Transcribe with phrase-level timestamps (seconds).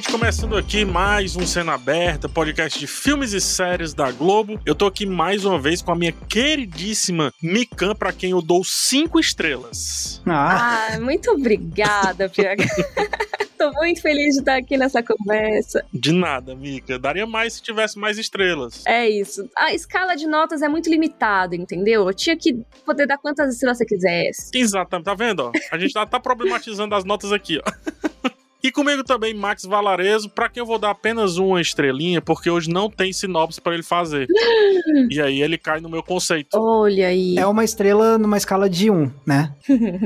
[0.00, 4.58] Gente, começando aqui mais um Cena Aberta, podcast de filmes e séries da Globo.
[4.64, 8.64] Eu tô aqui mais uma vez com a minha queridíssima Mikan, pra quem eu dou
[8.64, 10.22] cinco estrelas.
[10.24, 12.64] Ah, ah muito obrigada, PH.
[13.60, 15.84] Tô muito feliz de estar aqui nessa conversa.
[15.92, 16.98] De nada, Mika.
[16.98, 18.82] Daria mais se tivesse mais estrelas.
[18.86, 19.50] É isso.
[19.54, 22.08] A escala de notas é muito limitada, entendeu?
[22.08, 24.50] Eu tinha que poder dar quantas estrelas você quisesse.
[24.54, 25.04] Exatamente.
[25.04, 25.40] Tá vendo?
[25.40, 25.52] Ó?
[25.70, 28.29] A gente tá, tá problematizando as notas aqui, ó.
[28.62, 32.70] E comigo também Max Valarezo, para quem eu vou dar apenas uma estrelinha, porque hoje
[32.70, 34.26] não tem sinopse para ele fazer.
[35.10, 36.58] e aí ele cai no meu conceito.
[36.58, 37.38] Olha aí.
[37.38, 39.54] É uma estrela numa escala de um, né?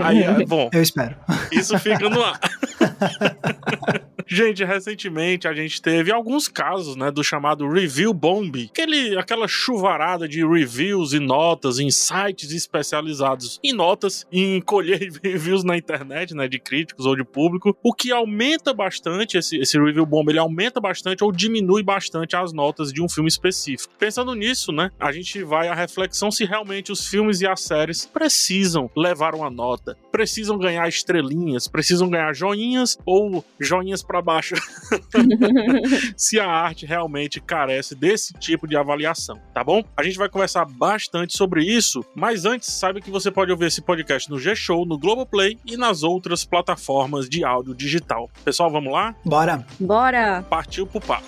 [0.02, 0.70] Aí, é, bom.
[0.72, 1.16] Eu espero.
[1.50, 2.40] Isso fica no ar.
[4.26, 10.26] Gente, recentemente a gente teve alguns casos, né, do chamado Review Bomb, aquele, aquela chuvarada
[10.26, 16.48] de reviews e notas em sites especializados em notas, em colher reviews na internet, né,
[16.48, 20.80] de críticos ou de público, o que aumenta bastante, esse, esse Review Bomb, ele aumenta
[20.80, 23.92] bastante ou diminui bastante as notas de um filme específico.
[23.98, 28.06] Pensando nisso, né, a gente vai à reflexão se realmente os filmes e as séries
[28.06, 34.54] precisam levar uma nota, precisam ganhar estrelinhas, precisam ganhar joinhas ou joinhas para baixo.
[36.16, 39.82] se a arte realmente carece desse tipo de avaliação, tá bom?
[39.96, 43.82] A gente vai conversar bastante sobre isso, mas antes, saiba que você pode ouvir esse
[43.82, 48.30] podcast no G-Show, no Globoplay e nas outras plataformas de áudio digital.
[48.44, 49.14] Pessoal, vamos lá?
[49.24, 49.66] Bora!
[49.78, 50.42] Bora!
[50.48, 51.26] Partiu pro papo.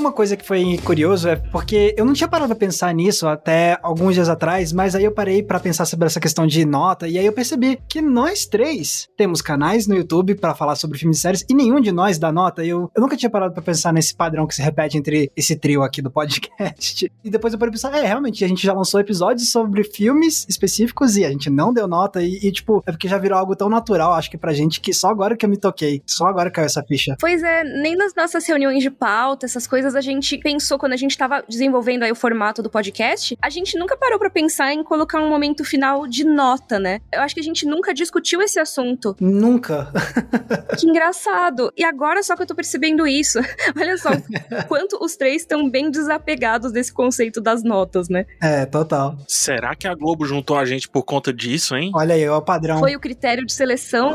[0.00, 3.78] Uma coisa que foi curioso é porque eu não tinha parado pra pensar nisso até
[3.82, 7.18] alguns dias atrás, mas aí eu parei para pensar sobre essa questão de nota e
[7.18, 11.20] aí eu percebi que nós três temos canais no YouTube para falar sobre filmes e
[11.20, 12.64] séries e nenhum de nós dá nota.
[12.64, 15.82] Eu, eu nunca tinha parado para pensar nesse padrão que se repete entre esse trio
[15.82, 17.12] aqui do podcast.
[17.22, 21.18] E depois eu parei pensar, é, realmente, a gente já lançou episódios sobre filmes específicos
[21.18, 23.68] e a gente não deu nota e, e tipo, é porque já virou algo tão
[23.68, 26.64] natural, acho que pra gente, que só agora que eu me toquei, só agora caiu
[26.64, 27.16] essa ficha.
[27.20, 30.92] Pois é, nem nas nossas reuniões de pauta, essas coisas coisas a gente pensou quando
[30.92, 34.72] a gente estava desenvolvendo aí o formato do podcast, a gente nunca parou para pensar
[34.72, 37.00] em colocar um momento final de nota, né?
[37.12, 39.16] Eu acho que a gente nunca discutiu esse assunto.
[39.20, 39.92] Nunca.
[40.78, 41.72] que engraçado.
[41.76, 43.38] E agora só que eu tô percebendo isso.
[43.76, 44.10] Olha só
[44.68, 48.26] quanto os três estão bem desapegados desse conceito das notas, né?
[48.40, 49.16] É, total.
[49.26, 51.90] Será que a Globo juntou a gente por conta disso, hein?
[51.94, 52.78] Olha aí, é o padrão.
[52.78, 54.14] Foi o critério de seleção.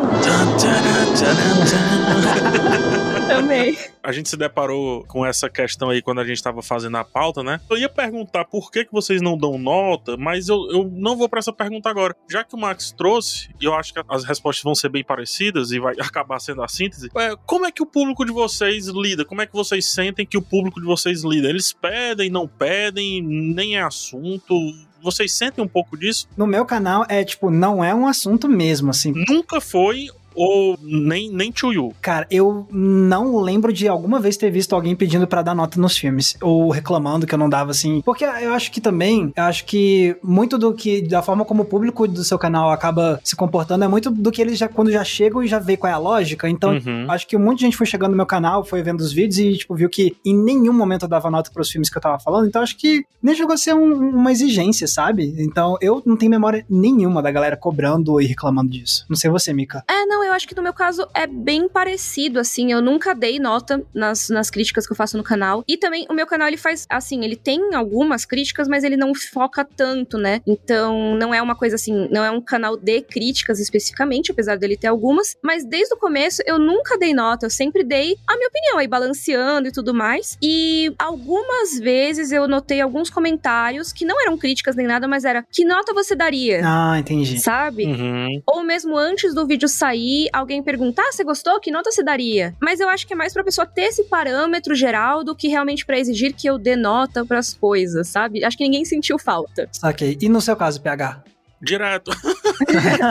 [3.28, 3.76] Também.
[4.04, 7.42] A gente se deparou com essa questão aí quando a gente estava fazendo a pauta,
[7.42, 7.60] né?
[7.70, 11.28] Eu ia perguntar por que, que vocês não dão nota, mas eu, eu não vou
[11.28, 12.16] para essa pergunta agora.
[12.30, 15.72] Já que o Max trouxe, e eu acho que as respostas vão ser bem parecidas
[15.72, 19.26] e vai acabar sendo a síntese, é, como é que o público de vocês lida?
[19.26, 21.50] Como é que vocês sentem que o público de vocês lida?
[21.50, 24.56] Eles pedem, não pedem, nem é assunto?
[25.02, 26.28] Vocês sentem um pouco disso?
[26.38, 29.14] No meu canal é tipo, não é um assunto mesmo, assim.
[29.28, 31.94] Nunca foi ou nem, nem Chuyu?
[32.02, 35.98] Cara, eu não lembro de alguma vez ter visto alguém pedindo para dar nota nos
[35.98, 38.02] filmes, ou reclamando que eu não dava assim.
[38.02, 41.66] Porque eu acho que também, eu acho que muito do que, da forma como o
[41.66, 45.04] público do seu canal acaba se comportando, é muito do que eles já, quando já
[45.04, 46.50] chegam e já vê qual é a lógica.
[46.50, 47.10] Então, uhum.
[47.10, 49.40] acho que um monte de gente foi chegando no meu canal, foi vendo os vídeos
[49.40, 52.20] e, tipo, viu que em nenhum momento eu dava nota pros filmes que eu tava
[52.20, 52.48] falando.
[52.48, 55.36] Então, acho que nem chegou a ser um, uma exigência, sabe?
[55.38, 59.06] Então, eu não tenho memória nenhuma da galera cobrando e reclamando disso.
[59.10, 59.84] Não sei você, Mika.
[59.90, 62.72] É, não, eu acho que no meu caso é bem parecido, assim.
[62.72, 65.64] Eu nunca dei nota nas, nas críticas que eu faço no canal.
[65.68, 69.14] E também o meu canal, ele faz, assim, ele tem algumas críticas, mas ele não
[69.14, 70.42] foca tanto, né?
[70.46, 74.78] Então, não é uma coisa assim, não é um canal de críticas especificamente, apesar dele
[74.78, 75.36] ter algumas.
[75.42, 77.46] Mas desde o começo, eu nunca dei nota.
[77.46, 80.38] Eu sempre dei a minha opinião aí, balanceando e tudo mais.
[80.42, 85.46] E algumas vezes eu notei alguns comentários que não eram críticas nem nada, mas era
[85.52, 86.62] que nota você daria?
[86.64, 87.40] Ah, entendi.
[87.40, 87.86] Sabe?
[87.86, 88.42] Uhum.
[88.46, 91.60] Ou mesmo antes do vídeo sair, alguém perguntar, ah, você gostou?
[91.60, 92.56] Que nota você daria?
[92.62, 95.86] Mas eu acho que é mais pra pessoa ter esse parâmetro geral do que realmente
[95.86, 98.44] para exigir que eu dê nota pras coisas, sabe?
[98.44, 99.70] Acho que ninguém sentiu falta.
[99.84, 100.18] Ok.
[100.22, 101.35] E no seu caso, PH?
[101.66, 102.12] Direto.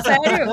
[0.04, 0.52] Sério?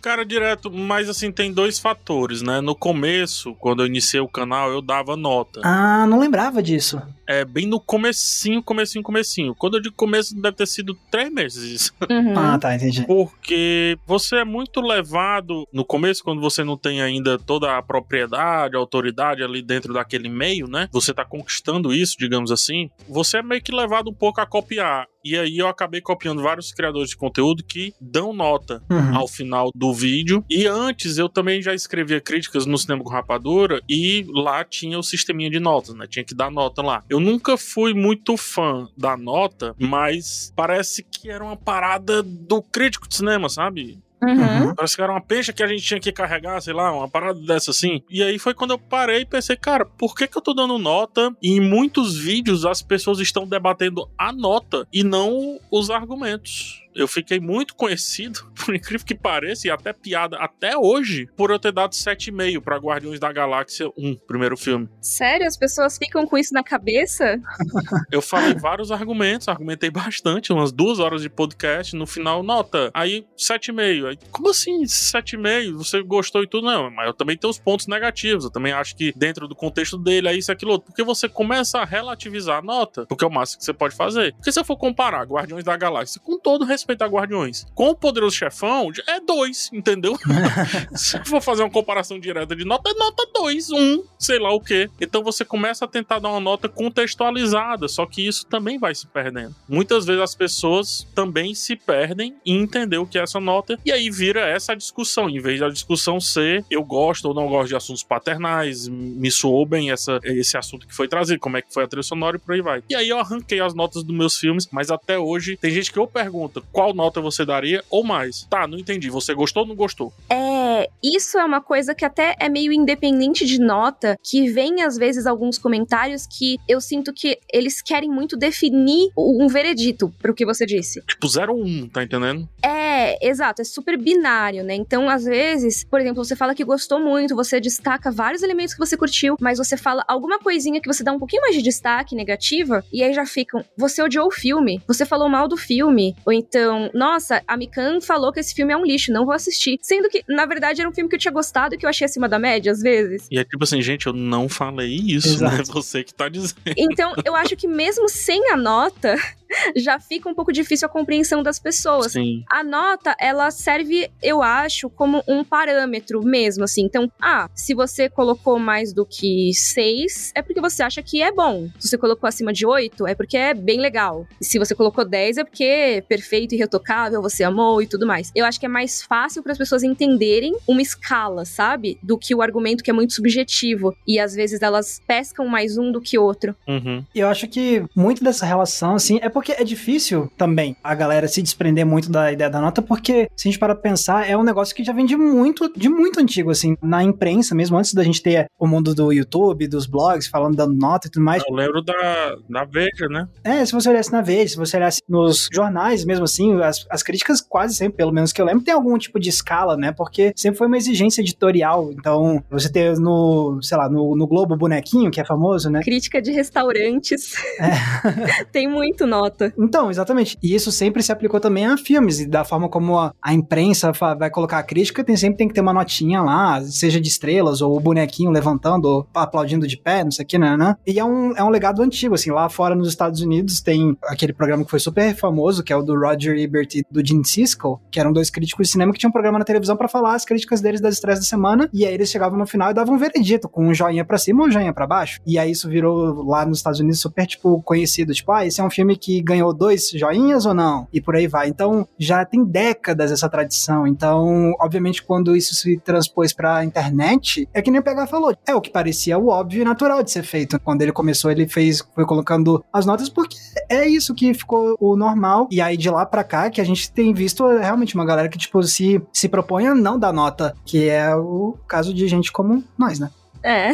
[0.00, 2.60] Cara, direto, mas assim, tem dois fatores, né?
[2.60, 5.60] No começo, quando eu iniciei o canal, eu dava nota.
[5.64, 7.02] Ah, não lembrava disso.
[7.26, 9.54] É, bem no comecinho, comecinho, comecinho.
[9.54, 11.92] Quando eu digo começo, deve ter sido três meses.
[12.08, 12.38] Uhum.
[12.38, 13.04] Ah, tá, entendi.
[13.04, 18.76] Porque você é muito levado, no começo, quando você não tem ainda toda a propriedade,
[18.76, 20.88] a autoridade ali dentro daquele meio, né?
[20.90, 22.88] Você tá conquistando isso, digamos assim.
[23.06, 26.67] Você é meio que levado um pouco a copiar E aí eu acabei copiando vários
[26.72, 29.16] criadores de conteúdo que dão nota Uhum.
[29.16, 30.44] ao final do vídeo.
[30.50, 35.02] E antes eu também já escrevia críticas no Cinema com Rapadura e lá tinha o
[35.02, 36.06] sisteminha de notas, né?
[36.08, 37.04] Tinha que dar nota lá.
[37.08, 43.08] Eu nunca fui muito fã da nota, mas parece que era uma parada do crítico
[43.08, 43.98] de cinema, sabe?
[44.22, 44.74] Uhum.
[44.74, 47.38] Parece que era uma peixe que a gente tinha que carregar, sei lá, uma parada
[47.40, 48.02] dessa assim.
[48.10, 50.78] E aí foi quando eu parei e pensei, cara, por que, que eu tô dando
[50.78, 51.34] nota?
[51.42, 56.82] E em muitos vídeos as pessoas estão debatendo a nota e não os argumentos.
[56.94, 61.58] Eu fiquei muito conhecido, por incrível que pareça, e até piada até hoje, por eu
[61.58, 64.88] ter dado 7,5 pra Guardiões da Galáxia 1, primeiro filme.
[65.00, 67.40] Sério, as pessoas ficam com isso na cabeça?
[68.10, 72.90] Eu falei vários argumentos, argumentei bastante, umas duas horas de podcast, no final, nota.
[72.94, 74.08] Aí, 7,5.
[74.08, 75.76] Aí, como assim 7,5?
[75.76, 76.66] Você gostou e tudo?
[76.66, 78.44] Não, mas eu também tenho os pontos negativos.
[78.44, 80.86] Eu também acho que dentro do contexto dele é isso, aquilo outro.
[80.86, 84.34] Porque você começa a relativizar a nota, porque é o máximo que você pode fazer.
[84.34, 87.94] Porque se eu for comparar Guardiões da Galáxia, com todo respeito a Guardiões, com o
[87.94, 90.16] Poderoso Chefão, é 2, entendeu?
[90.94, 94.38] se eu for fazer uma comparação direta de nota, é nota 2, 1, um, sei
[94.38, 94.90] lá o quê.
[95.00, 99.06] Então você começa a tentar dar uma nota contextualizada, só que isso também vai se
[99.06, 99.54] perdendo.
[99.68, 103.92] Muitas vezes as pessoas também se perdem em entender o que é essa nota, e
[103.92, 107.76] aí vira essa discussão, em vez da discussão ser eu gosto ou não gosto de
[107.76, 111.84] assuntos paternais, me soou bem essa, esse assunto que foi trazido, como é que foi
[111.84, 112.82] a trilha sonora e por aí vai.
[112.88, 115.98] E aí eu arranquei as notas dos meus filmes, mas até hoje tem gente que
[115.98, 118.46] eu pergunta qual nota você daria ou mais.
[118.50, 120.12] Tá, não entendi, você gostou ou não gostou?
[120.30, 124.96] É, isso é uma coisa que até é meio independente de nota, que vem às
[124.96, 130.44] vezes alguns comentários que eu sinto que eles querem muito definir um veredito pro que
[130.44, 131.02] você disse.
[131.06, 132.48] Tipo 0 ou 1, um, tá entendendo?
[132.62, 134.74] É, exato, é super binário, né?
[134.74, 138.80] Então, às vezes, por exemplo, você fala que gostou muito, você destaca vários elementos que
[138.80, 142.14] você curtiu, mas você fala alguma coisinha que você dá um pouquinho mais de destaque
[142.14, 146.32] negativa, e aí já ficam, você odiou o filme, você falou mal do filme, ou
[146.32, 146.57] então,
[146.94, 149.78] nossa, a Mikan falou que esse filme é um lixo, não vou assistir.
[149.82, 152.04] Sendo que, na verdade, era um filme que eu tinha gostado e que eu achei
[152.04, 153.26] acima da média, às vezes.
[153.30, 155.56] E é tipo assim, gente, eu não falei isso, Exato.
[155.56, 155.62] né?
[155.66, 156.56] Você que tá dizendo.
[156.76, 159.16] Então, eu acho que mesmo sem a nota,
[159.76, 162.12] já fica um pouco difícil a compreensão das pessoas.
[162.12, 162.44] Sim.
[162.50, 166.82] A nota, ela serve, eu acho, como um parâmetro mesmo, assim.
[166.82, 171.32] Então, ah, se você colocou mais do que 6, é porque você acha que é
[171.32, 171.68] bom.
[171.78, 174.26] Se você colocou acima de 8, é porque é bem legal.
[174.40, 178.06] E se você colocou 10, é porque é perfeito e retocável, você amou e tudo
[178.06, 178.30] mais.
[178.34, 181.98] Eu acho que é mais fácil para as pessoas entenderem uma escala, sabe?
[182.02, 183.94] Do que o argumento que é muito subjetivo.
[184.06, 186.54] E às vezes elas pescam mais um do que outro.
[186.66, 187.04] Uhum.
[187.14, 191.28] E eu acho que muito dessa relação, assim, é porque é difícil também a galera
[191.28, 194.36] se desprender muito da ideia da nota, porque se a gente parar pra pensar, é
[194.36, 197.94] um negócio que já vem de muito, de muito antigo, assim, na imprensa mesmo, antes
[197.94, 201.44] da gente ter o mundo do YouTube, dos blogs, falando dando nota e tudo mais.
[201.48, 203.28] Eu lembro da, da Veja, né?
[203.44, 207.04] É, se você olhasse na vez, se você olhasse nos jornais mesmo assim, as, as
[207.04, 209.92] críticas quase sempre, pelo menos que eu lembro, tem algum tipo de escala, né?
[209.92, 211.92] Porque sempre foi uma exigência editorial.
[211.92, 215.80] Então, você ter no, sei lá, no, no Globo Bonequinho, que é famoso, né?
[215.84, 217.34] Crítica de restaurantes.
[218.50, 219.27] Tem muito nota.
[219.58, 220.36] Então, exatamente.
[220.42, 223.92] E isso sempre se aplicou também a filmes, e da forma como a, a imprensa
[223.92, 227.60] vai colocar a crítica, tem, sempre tem que ter uma notinha lá, seja de estrelas,
[227.60, 230.76] ou o bonequinho levantando, ou aplaudindo de pé, não sei o que, né, né?
[230.86, 234.32] E é um, é um legado antigo, assim, lá fora nos Estados Unidos tem aquele
[234.32, 237.80] programa que foi super famoso, que é o do Roger Ebert e do Gene Siskel,
[237.90, 240.24] que eram dois críticos de cinema que tinham um programa na televisão pra falar as
[240.24, 242.98] críticas deles das estreias da semana, e aí eles chegavam no final e davam um
[242.98, 245.20] veredito, com um joinha pra cima ou um joinha pra baixo.
[245.26, 248.64] E aí isso virou lá nos Estados Unidos super, tipo, conhecido, tipo, ah, esse é
[248.64, 250.86] um filme que ganhou dois joinhas ou não?
[250.92, 251.48] E por aí vai.
[251.48, 253.86] Então, já tem décadas essa tradição.
[253.86, 258.54] Então, obviamente, quando isso se transpôs pra internet, é que nem o PH falou, é
[258.54, 260.58] o que parecia o óbvio e natural de ser feito.
[260.60, 263.36] Quando ele começou, ele fez, foi colocando as notas, porque
[263.68, 265.48] é isso que ficou o normal.
[265.50, 268.38] E aí, de lá pra cá, que a gente tem visto realmente uma galera que,
[268.38, 272.62] tipo, se, se propõe a não dar nota, que é o caso de gente como
[272.76, 273.10] nós, né?
[273.42, 273.72] É.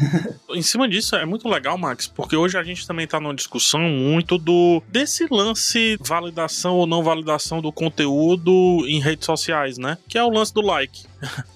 [0.54, 3.80] Em cima disso, é muito legal, Max, porque hoje a gente também tá numa discussão
[3.80, 9.98] muito do desse lance validação ou não validação do conteúdo em redes sociais, né?
[10.08, 11.04] Que é o lance do like.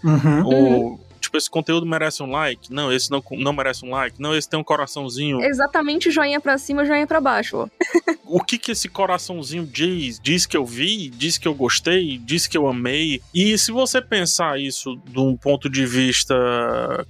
[0.05, 0.37] Uhum.
[0.47, 1.01] O,
[1.37, 2.73] tipo, esse conteúdo merece um like?
[2.73, 4.21] Não, esse não, não merece um like.
[4.21, 5.43] Não, esse tem um coraçãozinho.
[5.43, 7.71] Exatamente joinha pra cima, joinha pra baixo.
[8.25, 10.19] o que que esse coraçãozinho diz?
[10.21, 13.21] Diz que eu vi, diz que eu gostei, diz que eu amei.
[13.35, 16.35] E se você pensar isso de um ponto de vista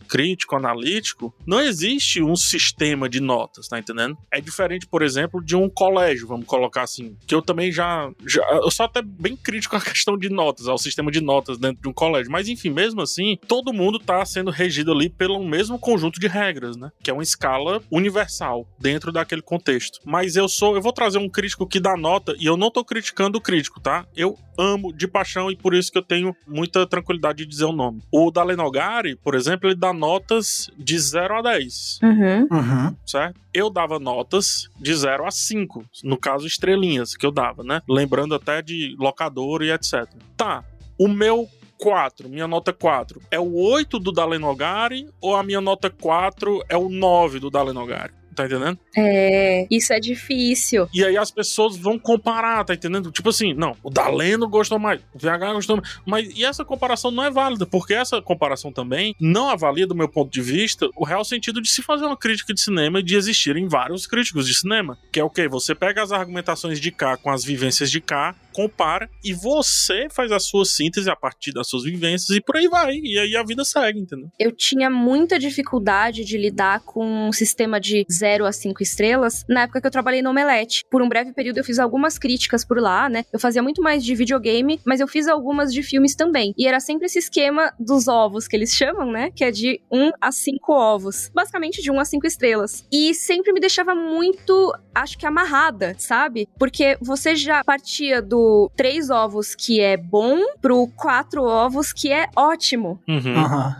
[0.09, 4.16] crítico, analítico, não existe um sistema de notas, tá entendendo?
[4.30, 8.42] É diferente, por exemplo, de um colégio, vamos colocar assim, que eu também já, já
[8.50, 11.88] eu sou até bem crítico à questão de notas, ao sistema de notas dentro de
[11.88, 16.21] um colégio, mas enfim, mesmo assim, todo mundo tá sendo regido ali pelo mesmo conjunto
[16.21, 16.91] de regras, né?
[17.03, 19.99] Que é uma escala universal dentro daquele contexto.
[20.05, 22.71] Mas eu sou, eu vou trazer trazer um crítico que dá nota, e eu não
[22.71, 24.05] tô criticando o crítico, tá?
[24.17, 27.73] Eu amo de paixão e por isso que eu tenho muita tranquilidade de dizer o
[27.73, 28.03] nome.
[28.11, 32.01] O Dalenogari, por exemplo, ele dá notas de 0 a 10.
[32.03, 32.49] Uhum.
[32.51, 32.97] Uhum.
[33.07, 33.41] certo?
[33.53, 37.81] Eu dava notas de 0 a 5, no caso estrelinhas que eu dava, né?
[37.89, 40.07] Lembrando até de locador e etc.
[40.37, 40.65] Tá,
[40.99, 45.90] o meu 4, minha nota 4, é o 8 do Dalenogari ou a minha nota
[45.90, 48.12] 4 é o 9 do Dalenogari?
[48.37, 48.78] Tá entendendo?
[48.95, 50.87] É, isso é difícil.
[50.92, 53.11] E aí as pessoas vão comparar, tá entendendo?
[53.11, 55.99] Tipo assim, não, o Daleno gostou mais, o VH gostou mais.
[56.04, 60.06] Mas e essa comparação não é válida, porque essa comparação também não avalia, do meu
[60.06, 63.16] ponto de vista, o real sentido de se fazer uma crítica de cinema e de
[63.16, 64.99] existirem vários críticos de cinema.
[65.11, 65.49] Que é o quê?
[65.49, 70.33] Você pega as argumentações de cá com as vivências de cá, compara e você faz
[70.33, 72.95] a sua síntese a partir das suas vivências e por aí vai.
[72.95, 74.31] E aí a vida segue, entendeu?
[74.41, 79.63] Eu tinha muita dificuldade de lidar com um sistema de 0 a 5 estrelas na
[79.63, 80.85] época que eu trabalhei no Omelete.
[80.91, 83.27] Por um breve período eu fiz algumas críticas por lá, né?
[83.31, 86.55] Eu fazia muito mais de videogame, mas eu fiz algumas de filmes também.
[86.57, 89.31] E era sempre esse esquema dos ovos que eles chamam, né?
[89.37, 91.31] Que é de 1 a 5 ovos.
[91.35, 92.87] Basicamente de 1 a 5 estrelas.
[92.91, 96.49] E sempre me deixava muito, acho que amarrada, sabe?
[96.59, 98.46] Porque você já partia do
[98.76, 103.00] três ovos que é bom pro quatro ovos que é ótimo.
[103.09, 103.37] Uhum.
[103.37, 103.76] Aham.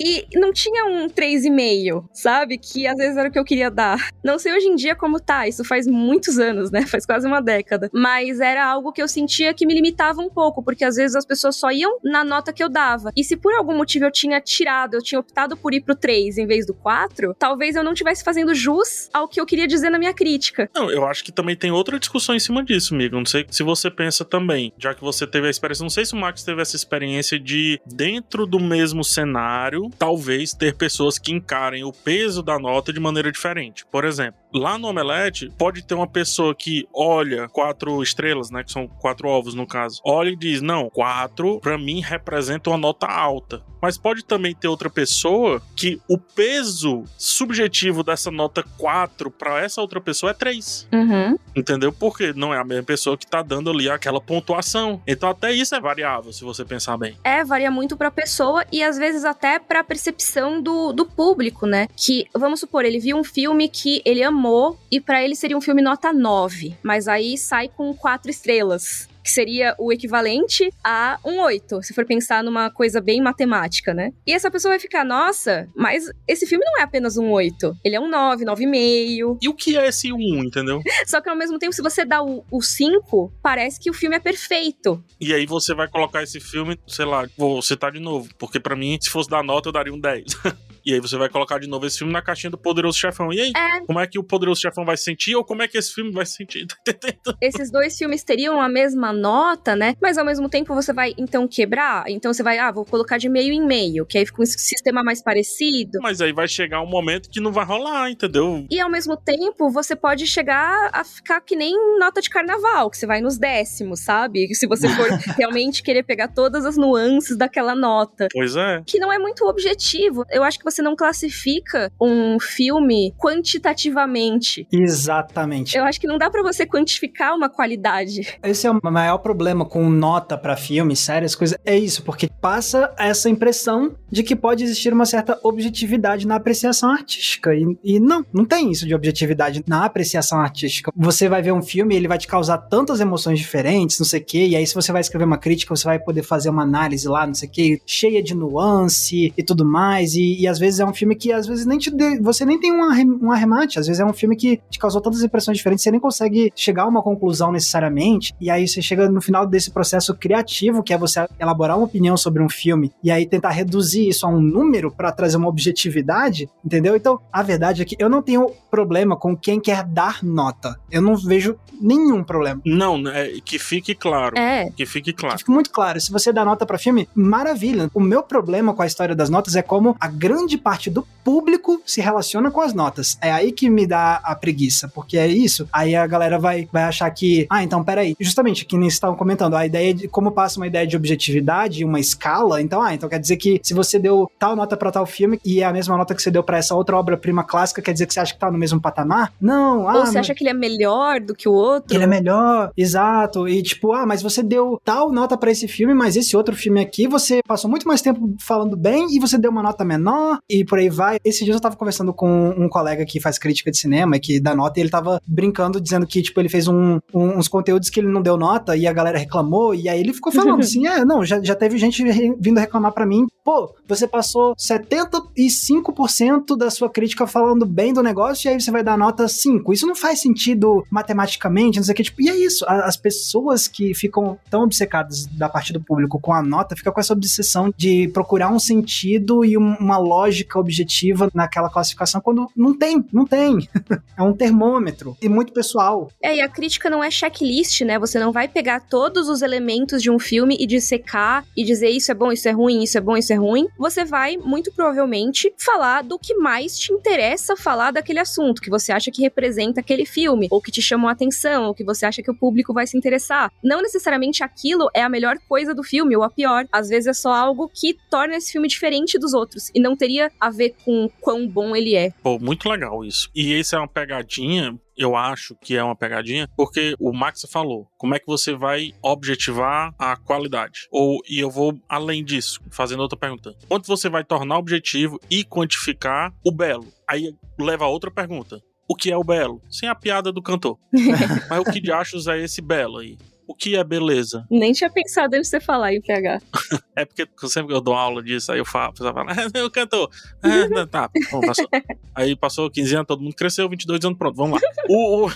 [0.00, 2.58] E não tinha um 3,5, sabe?
[2.58, 4.10] Que às vezes era o que eu queria dar.
[4.24, 6.84] Não sei hoje em dia como tá, isso faz muitos anos, né?
[6.92, 7.88] Faz quase uma década.
[7.92, 11.24] Mas era algo que eu sentia que me limitava um pouco, porque às vezes as
[11.24, 13.10] pessoas só iam na nota que eu dava.
[13.16, 16.38] E se por algum motivo eu tinha tirado, eu tinha optado por ir pro 3
[16.38, 19.90] em vez do 4, talvez eu não estivesse fazendo jus ao que eu queria dizer
[19.90, 20.68] na minha crítica.
[20.74, 23.16] Não, eu acho que também tem outra discussão em cima disso, amigo.
[23.16, 25.82] Não sei se você pensa também, já que você teve a experiência.
[25.82, 30.76] Não sei se o Max teve essa experiência de, dentro do mesmo cenário, talvez ter
[30.76, 33.84] pessoas que encarem o peso da nota de maneira diferente.
[33.90, 38.62] Por exemplo, lá no Omelete, pode ter uma pessoa que olha quatro estrelas, né?
[38.62, 40.00] Que são quatro ovos no caso.
[40.04, 43.62] Olha e diz: não, quatro pra mim representa uma nota alta.
[43.82, 49.80] Mas pode também ter outra pessoa que o peso subjetivo dessa nota 4 para essa
[49.80, 50.88] outra pessoa é 3.
[50.92, 51.36] Uhum.
[51.56, 51.92] Entendeu?
[51.92, 55.00] Porque não é a mesma pessoa que tá dando ali aquela pontuação.
[55.06, 57.16] Então até isso é variável, se você pensar bem.
[57.24, 61.88] É, varia muito pra pessoa e às vezes até pra percepção do, do público, né?
[61.96, 65.60] Que, vamos supor, ele viu um filme que ele amou e pra ele seria um
[65.60, 69.08] filme nota 9, mas aí sai com quatro estrelas.
[69.22, 74.12] Que seria o equivalente a um 8, se for pensar numa coisa bem matemática, né?
[74.26, 77.76] E essa pessoa vai ficar, nossa, mas esse filme não é apenas um 8.
[77.84, 79.38] Ele é um 9, 9,5.
[79.40, 80.82] E o que é esse 1, entendeu?
[81.06, 84.16] Só que ao mesmo tempo, se você dá o, o 5, parece que o filme
[84.16, 85.02] é perfeito.
[85.20, 88.76] E aí você vai colocar esse filme, sei lá, vou citar de novo, porque pra
[88.76, 90.24] mim, se fosse dar nota, eu daria um 10.
[90.84, 93.32] e aí você vai colocar de novo esse filme na caixinha do Poderoso Chefão.
[93.32, 95.68] E aí, É, como é que o Poderoso Chefão vai se sentir ou como é
[95.68, 96.66] que esse filme vai se sentir?
[97.24, 99.94] Tá esses dois filmes teriam a mesma nota, né?
[100.00, 102.04] Mas ao mesmo tempo você vai então quebrar.
[102.08, 105.02] Então você vai, ah, vou colocar de meio em meio, que aí fica um sistema
[105.02, 105.98] mais parecido.
[106.00, 108.66] Mas aí vai chegar um momento que não vai rolar, entendeu?
[108.70, 112.96] E ao mesmo tempo, você pode chegar a ficar que nem nota de carnaval, que
[112.96, 114.54] você vai nos décimos, sabe?
[114.54, 118.28] Se você for realmente querer pegar todas as nuances daquela nota.
[118.32, 118.82] Pois é.
[118.86, 120.24] Que não é muito objetivo.
[120.30, 124.66] Eu acho que você não classifica um filme quantitativamente.
[124.72, 125.76] Exatamente.
[125.76, 128.38] Eu acho que não dá pra você quantificar uma qualidade.
[128.42, 131.58] Esse é o maior problema com nota pra filme, séries, coisas.
[131.64, 136.90] É isso, porque passa essa impressão de que pode existir uma certa objetividade na apreciação
[136.90, 137.54] artística.
[137.54, 140.92] E, e não, não tem isso de objetividade na apreciação artística.
[140.94, 144.20] Você vai ver um filme e ele vai te causar tantas emoções diferentes, não sei
[144.20, 146.62] o quê, e aí se você vai escrever uma crítica, você vai poder fazer uma
[146.62, 150.14] análise lá, não sei o quê, cheia de nuance e tudo mais.
[150.14, 152.58] E, e às vezes é um filme que às vezes nem te dê- você nem
[152.58, 155.56] tem um, arre- um arremate, às vezes é um filme que te causou tantas impressões
[155.58, 158.34] diferentes, você nem consegue chegar a uma conclusão necessariamente.
[158.40, 162.16] E aí você chega no final desse processo criativo, que é você elaborar uma opinião
[162.16, 166.48] sobre um filme e aí tentar reduzir isso a um número para trazer uma objetividade,
[166.64, 166.94] entendeu?
[166.96, 170.78] Então, a verdade é que eu não tenho problema com quem quer dar nota.
[170.90, 172.60] Eu não vejo nenhum problema.
[172.64, 174.38] Não, né, que fique claro.
[174.38, 174.70] É.
[174.70, 175.38] Que fique claro.
[175.38, 177.90] Fica muito claro, se você dá nota pra filme, maravilha.
[177.92, 181.80] O meu problema com a história das notas é como a grande parte do público
[181.86, 183.16] se relaciona com as notas.
[183.20, 185.68] É aí que me dá a preguiça, porque é isso.
[185.72, 188.16] Aí a galera vai, vai achar que, ah, então peraí.
[188.18, 191.84] Justamente, que nem vocês estavam comentando, a ideia de como passa uma ideia de objetividade,
[191.84, 195.06] uma escala, então, ah, então quer dizer que se você deu tal nota pra tal
[195.06, 197.92] filme e é a mesma nota que você deu pra essa outra obra-prima clássica, quer
[197.92, 199.32] dizer que você acha que tá no mesmo patamar?
[199.40, 201.94] Não, ah, Ou você mas- acha que ele é melhor do que o outro?
[201.96, 203.46] ele é melhor, exato.
[203.48, 206.80] E tipo, ah, mas você deu tal nota pra esse filme, mas esse outro filme
[206.80, 210.38] aqui você passou muito mais tempo falando bem e você deu uma nota menor.
[210.48, 211.18] E por aí vai.
[211.24, 214.54] Esses dias eu tava conversando com um colega que faz crítica de cinema, que dá
[214.54, 218.00] nota, e ele tava brincando, dizendo que, tipo, ele fez um, um, uns conteúdos que
[218.00, 221.04] ele não deu nota e a galera reclamou, e aí ele ficou falando assim: é,
[221.04, 222.02] não, já, já teve gente
[222.38, 228.48] vindo reclamar para mim, pô, você passou 75% da sua crítica falando bem do negócio
[228.48, 229.72] e aí você vai dar nota 5.
[229.72, 233.66] Isso não faz sentido matematicamente, não sei o que, tipo, e é isso, as pessoas
[233.66, 237.72] que ficam tão obcecadas da parte do público com a nota, ficam com essa obsessão
[237.76, 243.68] de procurar um sentido e uma lógica objetiva naquela classificação quando não tem, não tem.
[244.16, 246.10] é um termômetro e muito pessoal.
[246.22, 247.98] É, e a crítica não é checklist, né?
[247.98, 252.10] Você não vai pegar todos os elementos de um filme e dissecar e dizer isso
[252.10, 253.68] é bom, isso é ruim, isso é bom, isso é ruim.
[253.78, 258.92] Você vai muito provavelmente falar do que mais te interessa falar daquele assunto, que você
[258.92, 262.22] acha que representa aquele filme, ou que te chamou a atenção, ou que você acha
[262.22, 263.50] que o público vai se interessar.
[263.62, 266.66] Não necessariamente aquilo é a melhor coisa do filme ou a pior.
[266.72, 270.30] Às vezes é só algo que torna esse filme diferente dos outros e não teria
[270.40, 272.10] a ver com quão bom ele é.
[272.22, 273.30] Pô, muito legal isso.
[273.34, 277.88] E isso é uma pegadinha eu acho que é uma pegadinha, porque o Max falou,
[277.96, 280.86] como é que você vai objetivar a qualidade?
[280.90, 283.54] Ou, e eu vou além disso, fazendo outra pergunta.
[283.70, 286.86] Onde você vai tornar objetivo e quantificar o belo?
[287.08, 288.62] Aí leva a outra pergunta.
[288.88, 289.60] O que é o belo?
[289.70, 290.78] Sem a piada do cantor.
[291.48, 293.16] Mas o que de achos é esse belo aí?
[293.52, 294.46] O que é beleza?
[294.50, 296.40] Nem tinha pensado antes de você falar em PH.
[296.96, 299.70] é porque sempre que eu dou aula disso, aí eu falo, pessoa fala, ah, o
[299.70, 300.10] cantor.
[300.42, 301.68] Ah, tá, bom, passou.
[302.14, 304.68] Aí passou 15 anos, todo mundo cresceu, 22 anos, pronto, vamos lá.
[304.88, 305.30] O, o,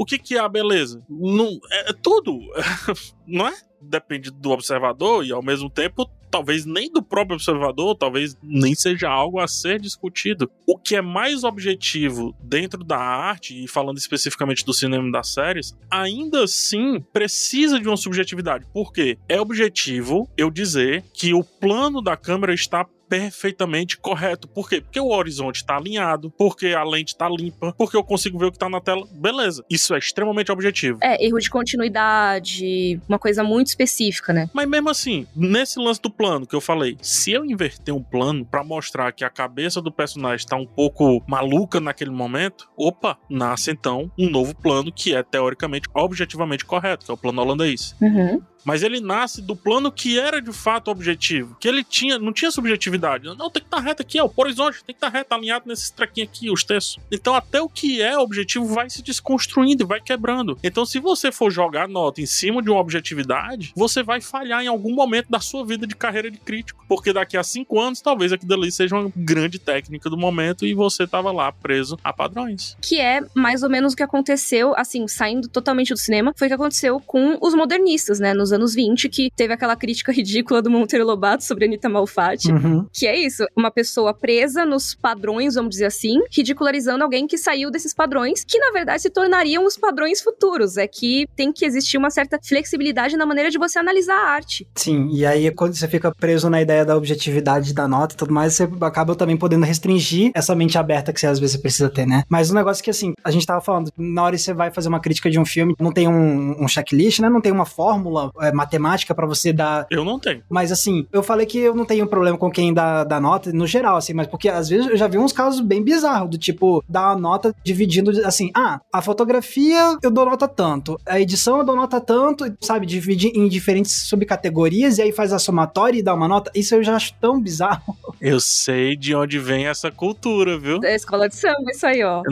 [0.00, 1.04] o que, que é a beleza?
[1.10, 2.40] Não, é, é tudo,
[3.28, 3.54] não é?
[3.82, 9.10] Depende do observador e ao mesmo tempo talvez nem do próprio observador, talvez nem seja
[9.10, 10.50] algo a ser discutido.
[10.66, 15.28] O que é mais objetivo dentro da arte, e falando especificamente do cinema e das
[15.28, 18.64] séries, ainda assim precisa de uma subjetividade.
[18.72, 19.18] Por quê?
[19.28, 24.46] É objetivo eu dizer que o plano da câmera está perfeitamente correto.
[24.46, 24.80] Por quê?
[24.80, 28.50] Porque o horizonte está alinhado, porque a lente está limpa, porque eu consigo ver o
[28.52, 29.04] que está na tela.
[29.10, 29.64] Beleza.
[29.68, 31.00] Isso é extremamente objetivo.
[31.02, 34.48] É, erro de continuidade, uma coisa muito específica, né?
[34.54, 38.44] Mas mesmo assim, nesse lance do plano que eu falei, se eu inverter um plano
[38.44, 43.72] para mostrar que a cabeça do personagem está um pouco maluca naquele momento, opa, nasce
[43.72, 47.96] então um novo plano que é teoricamente, objetivamente correto, que é o plano holandês.
[48.00, 52.32] Uhum mas ele nasce do plano que era de fato objetivo, que ele tinha, não
[52.32, 53.26] tinha subjetividade.
[53.26, 55.34] Não, tem que estar tá reto aqui, ó, o horizonte, tem que estar tá reto,
[55.34, 56.98] alinhado nesses trequinhos aqui, os textos.
[57.10, 60.58] Então até o que é objetivo vai se desconstruindo e vai quebrando.
[60.62, 64.68] Então se você for jogar nota em cima de uma objetividade, você vai falhar em
[64.68, 68.32] algum momento da sua vida de carreira de crítico, porque daqui a cinco anos talvez
[68.32, 72.76] aquilo ali seja uma grande técnica do momento e você tava lá preso a padrões.
[72.80, 76.50] Que é mais ou menos o que aconteceu, assim, saindo totalmente do cinema, foi o
[76.50, 80.60] que aconteceu com os modernistas, né, nos nos anos 20, que teve aquela crítica ridícula
[80.60, 82.52] do Monteiro Lobato sobre Anitta Malfatti.
[82.52, 82.86] Uhum.
[82.92, 87.70] Que é isso, uma pessoa presa nos padrões, vamos dizer assim, ridicularizando alguém que saiu
[87.70, 90.76] desses padrões, que na verdade se tornariam os padrões futuros.
[90.76, 94.66] É que tem que existir uma certa flexibilidade na maneira de você analisar a arte.
[94.74, 98.32] Sim, e aí quando você fica preso na ideia da objetividade da nota e tudo
[98.32, 102.06] mais, você acaba também podendo restringir essa mente aberta que você às vezes precisa ter,
[102.06, 102.24] né?
[102.28, 104.70] Mas o um negócio que, assim, a gente tava falando, na hora que você vai
[104.70, 107.28] fazer uma crítica de um filme, não tem um, um checklist, né?
[107.28, 109.86] Não tem uma fórmula é, matemática para você dar.
[109.90, 110.42] Eu não tenho.
[110.48, 113.66] Mas assim, eu falei que eu não tenho problema com quem dá, dá nota no
[113.66, 116.82] geral, assim, mas porque às vezes eu já vi uns casos bem bizarros, do tipo,
[116.88, 121.64] dar uma nota dividindo assim, ah, a fotografia eu dou nota tanto, a edição eu
[121.64, 126.14] dou nota tanto, sabe, dividir em diferentes subcategorias e aí faz a somatória e dá
[126.14, 126.50] uma nota.
[126.54, 127.96] Isso eu já acho tão bizarro.
[128.20, 130.78] Eu sei de onde vem essa cultura, viu?
[130.78, 132.22] Da escola de samba, isso aí, ó.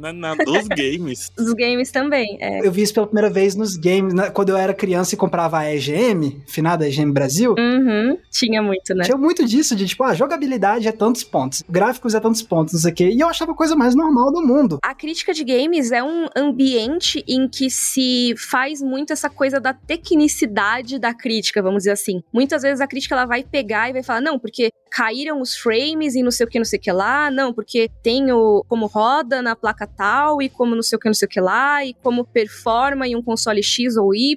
[0.00, 1.32] Na, na, na dos games.
[1.36, 2.64] Dos games também, é.
[2.64, 4.30] Eu vi isso pela primeira vez nos games, né?
[4.30, 7.54] quando eu era criança e comprava a EGM, finada EGM Brasil.
[7.58, 9.04] Uhum, tinha muito, né?
[9.04, 12.80] Tinha muito disso, de tipo, ah, jogabilidade é tantos pontos, gráficos é tantos pontos, não
[12.80, 13.10] sei o quê.
[13.10, 14.78] E eu achava a coisa mais normal do mundo.
[14.82, 19.72] A crítica de games é um ambiente em que se faz muito essa coisa da
[19.72, 22.22] tecnicidade da crítica, vamos dizer assim.
[22.32, 26.14] Muitas vezes a crítica ela vai pegar e vai falar, não, porque caíram os frames
[26.14, 28.86] e não sei o que, não sei o que lá, não, porque tem o como
[28.86, 31.84] roda na placa tal e como não sei o que, não sei o que lá,
[31.84, 34.36] e como performa em um console X ou Y.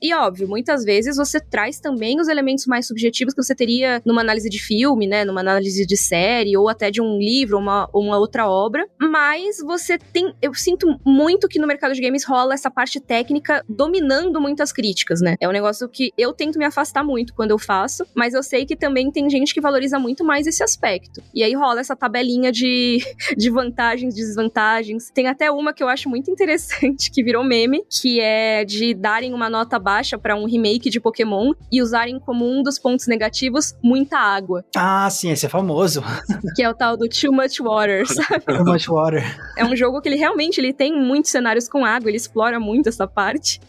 [0.00, 4.22] E óbvio, muitas vezes você traz também os elementos mais subjetivos que você teria numa
[4.22, 8.18] análise de filme, né, numa análise de série, ou até de um livro, uma, uma
[8.18, 12.70] outra obra, mas você tem, eu sinto muito que no mercado de games rola essa
[12.70, 15.36] parte técnica dominando muitas críticas, né?
[15.38, 18.64] É um negócio que eu tento me afastar muito quando eu faço, mas eu sei
[18.64, 21.22] que também tem gente que valoriza muito mais esse aspecto.
[21.34, 22.98] E aí rola essa tabelinha de,
[23.36, 25.10] de vantagens, desvantagens.
[25.10, 29.34] Tem até uma que eu acho muito interessante, que virou meme, que é de darem
[29.34, 33.74] uma nota baixa para um remake de Pokémon e usarem como um dos pontos negativos
[33.82, 34.64] muita água.
[34.76, 36.02] Ah, sim, esse é famoso.
[36.54, 38.40] Que é o tal do Too Much Water, sabe?
[38.40, 39.22] Too much water.
[39.56, 42.88] É um jogo que ele realmente ele tem muitos cenários com água, ele explora muito
[42.88, 43.60] essa parte.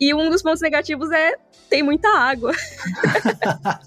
[0.00, 1.34] E um dos pontos negativos é
[1.68, 2.52] tem muita água.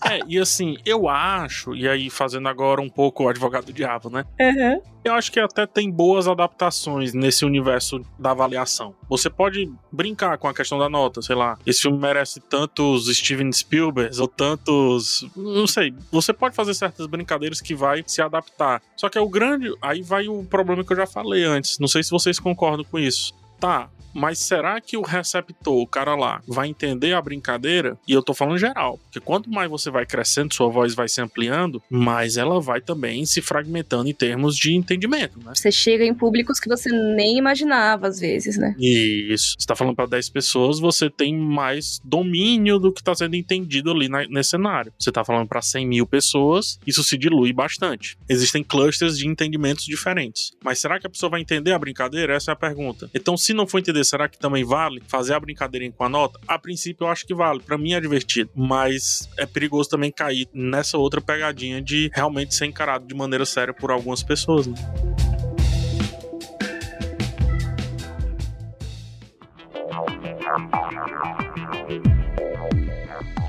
[0.09, 4.09] É, e assim, eu acho, e aí fazendo agora um pouco o advogado do diabo,
[4.09, 4.25] né?
[4.39, 4.81] Uhum.
[5.03, 8.93] Eu acho que até tem boas adaptações nesse universo da avaliação.
[9.09, 11.57] Você pode brincar com a questão da nota, sei lá.
[11.65, 15.25] Esse filme merece tantos Steven Spielberg ou tantos.
[15.35, 15.93] Não sei.
[16.11, 18.81] Você pode fazer certas brincadeiras que vai se adaptar.
[18.95, 19.73] Só que é o grande.
[19.81, 21.79] Aí vai o problema que eu já falei antes.
[21.79, 23.33] Não sei se vocês concordam com isso.
[23.59, 27.97] Tá, mas será que o receptor, o cara lá, vai entender a brincadeira?
[28.07, 31.21] E eu tô falando geral, porque quanto mais você vai crescendo, sua voz vai se
[31.21, 35.53] ampliando, mais ela vai também se fragmentando em termos de entendimento, né?
[35.55, 38.75] Você chega em públicos que você nem imaginava às vezes, né?
[38.79, 39.55] Isso.
[39.57, 43.91] Você tá falando para 10 pessoas, você tem mais domínio do que tá sendo entendido
[43.91, 44.93] ali na- nesse cenário.
[44.99, 48.17] Você tá falando para 100 mil pessoas, isso se dilui bastante.
[48.29, 50.51] Existem clusters de entendimentos diferentes.
[50.63, 52.33] Mas será que a pessoa vai entender a brincadeira?
[52.35, 53.09] Essa é a pergunta.
[53.13, 56.39] Então, se não for entender, será que também vale fazer a brincadeirinha com a nota?
[56.47, 57.61] A princípio, eu acho que vale.
[57.61, 58.49] Para mim é divertido.
[58.55, 63.73] Mas é perigoso também cair nessa outra pegadinha de realmente ser encarado de maneira séria
[63.73, 64.67] por algumas pessoas.
[64.67, 64.75] né?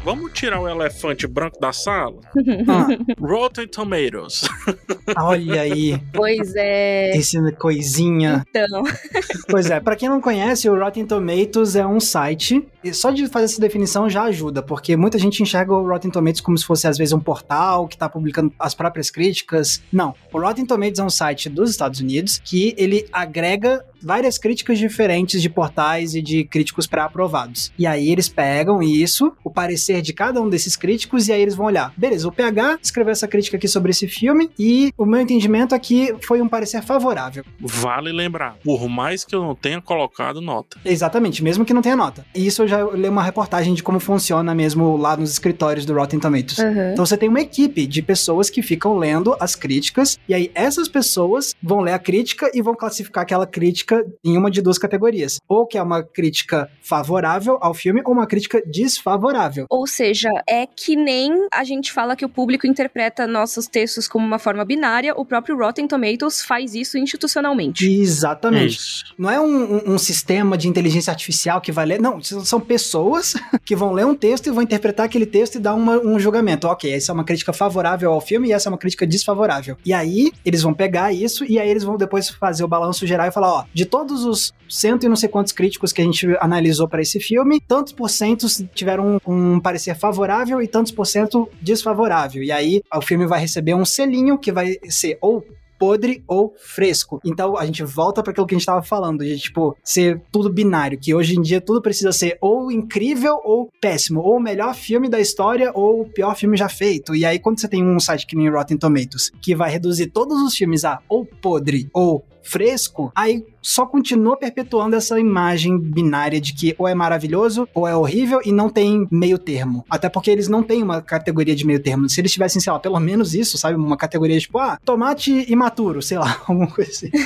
[0.04, 2.20] Vamos tirar o elefante branco da sala?
[2.68, 2.86] Ah,
[3.20, 4.42] Rotten Tomatoes.
[5.16, 7.16] olha aí, Pois é.
[7.16, 8.44] esse coisinha.
[8.48, 8.82] Então,
[9.48, 13.26] Pois é, pra quem não conhece, o Rotten Tomatoes é um site, e só de
[13.26, 16.86] fazer essa definição já ajuda, porque muita gente enxerga o Rotten Tomatoes como se fosse
[16.86, 19.82] às vezes um portal que tá publicando as próprias críticas.
[19.92, 24.78] Não, o Rotten Tomatoes é um site dos Estados Unidos que ele agrega várias críticas
[24.78, 27.72] diferentes de portais e de críticos pré-aprovados.
[27.78, 31.54] E aí eles pegam isso, o parecer de cada um desses críticos, e aí eles
[31.54, 31.92] vão olhar.
[31.96, 36.14] Beleza, o PH escreveu essa crítica aqui sobre esse filme, e o meu entendimento aqui
[36.22, 37.44] foi um parecer favorável.
[37.60, 40.78] Vale lembrar, por mais que eu não tenha colocado nota.
[40.84, 42.24] Exatamente, mesmo que não tenha nota.
[42.34, 45.94] E isso eu já li uma reportagem de como funciona mesmo lá nos escritórios do
[45.94, 46.58] Rotten Tomatoes.
[46.58, 46.92] uhum.
[46.92, 50.88] Então você tem uma equipe de pessoas que ficam lendo as críticas, e aí essas
[50.88, 53.91] pessoas vão ler a crítica e vão classificar aquela crítica
[54.24, 55.38] em uma de duas categorias.
[55.48, 59.66] Ou que é uma crítica favorável ao filme, ou uma crítica desfavorável.
[59.68, 64.26] Ou seja, é que nem a gente fala que o público interpreta nossos textos como
[64.26, 67.86] uma forma binária, o próprio Rotten Tomatoes faz isso institucionalmente.
[68.00, 68.76] Exatamente.
[68.76, 69.04] Isso.
[69.18, 72.00] Não é um, um- um sistema de inteligência artificial que vai ler.
[72.00, 75.58] Não, são são pessoas que vão ler um texto e vão interpretar aquele texto e
[75.58, 76.66] dar uma- um julgamento.
[76.66, 79.76] Ok, essa é uma crítica favorável ao filme e essa é uma crítica desfavorável.
[79.84, 83.26] E aí, eles vão pegar isso e aí eles vão depois fazer o balanço geral
[83.26, 86.26] e falar: ó, de todos os cento e não sei quantos críticos que a gente
[86.40, 91.04] analisou para esse filme, tantos por cento tiveram um, um parecer favorável e tantos por
[91.04, 92.42] cento desfavorável.
[92.42, 95.44] E aí, o filme vai receber um selinho que vai ser ou
[95.82, 97.20] podre ou fresco.
[97.24, 100.48] Então a gente volta para aquilo que a gente tava falando, de tipo, ser tudo
[100.48, 104.76] binário, que hoje em dia tudo precisa ser ou incrível ou péssimo, ou o melhor
[104.76, 107.16] filme da história ou o pior filme já feito.
[107.16, 110.40] E aí quando você tem um site que nem Rotten Tomatoes, que vai reduzir todos
[110.40, 116.52] os filmes a ou podre ou fresco, aí só continua perpetuando essa imagem binária de
[116.52, 119.84] que ou é maravilhoso ou é horrível e não tem meio termo.
[119.88, 122.08] Até porque eles não têm uma categoria de meio termo.
[122.08, 123.76] Se eles tivessem, sei lá, pelo menos isso, sabe?
[123.76, 127.10] Uma categoria tipo, ah, tomate imaturo, sei lá, alguma coisa assim.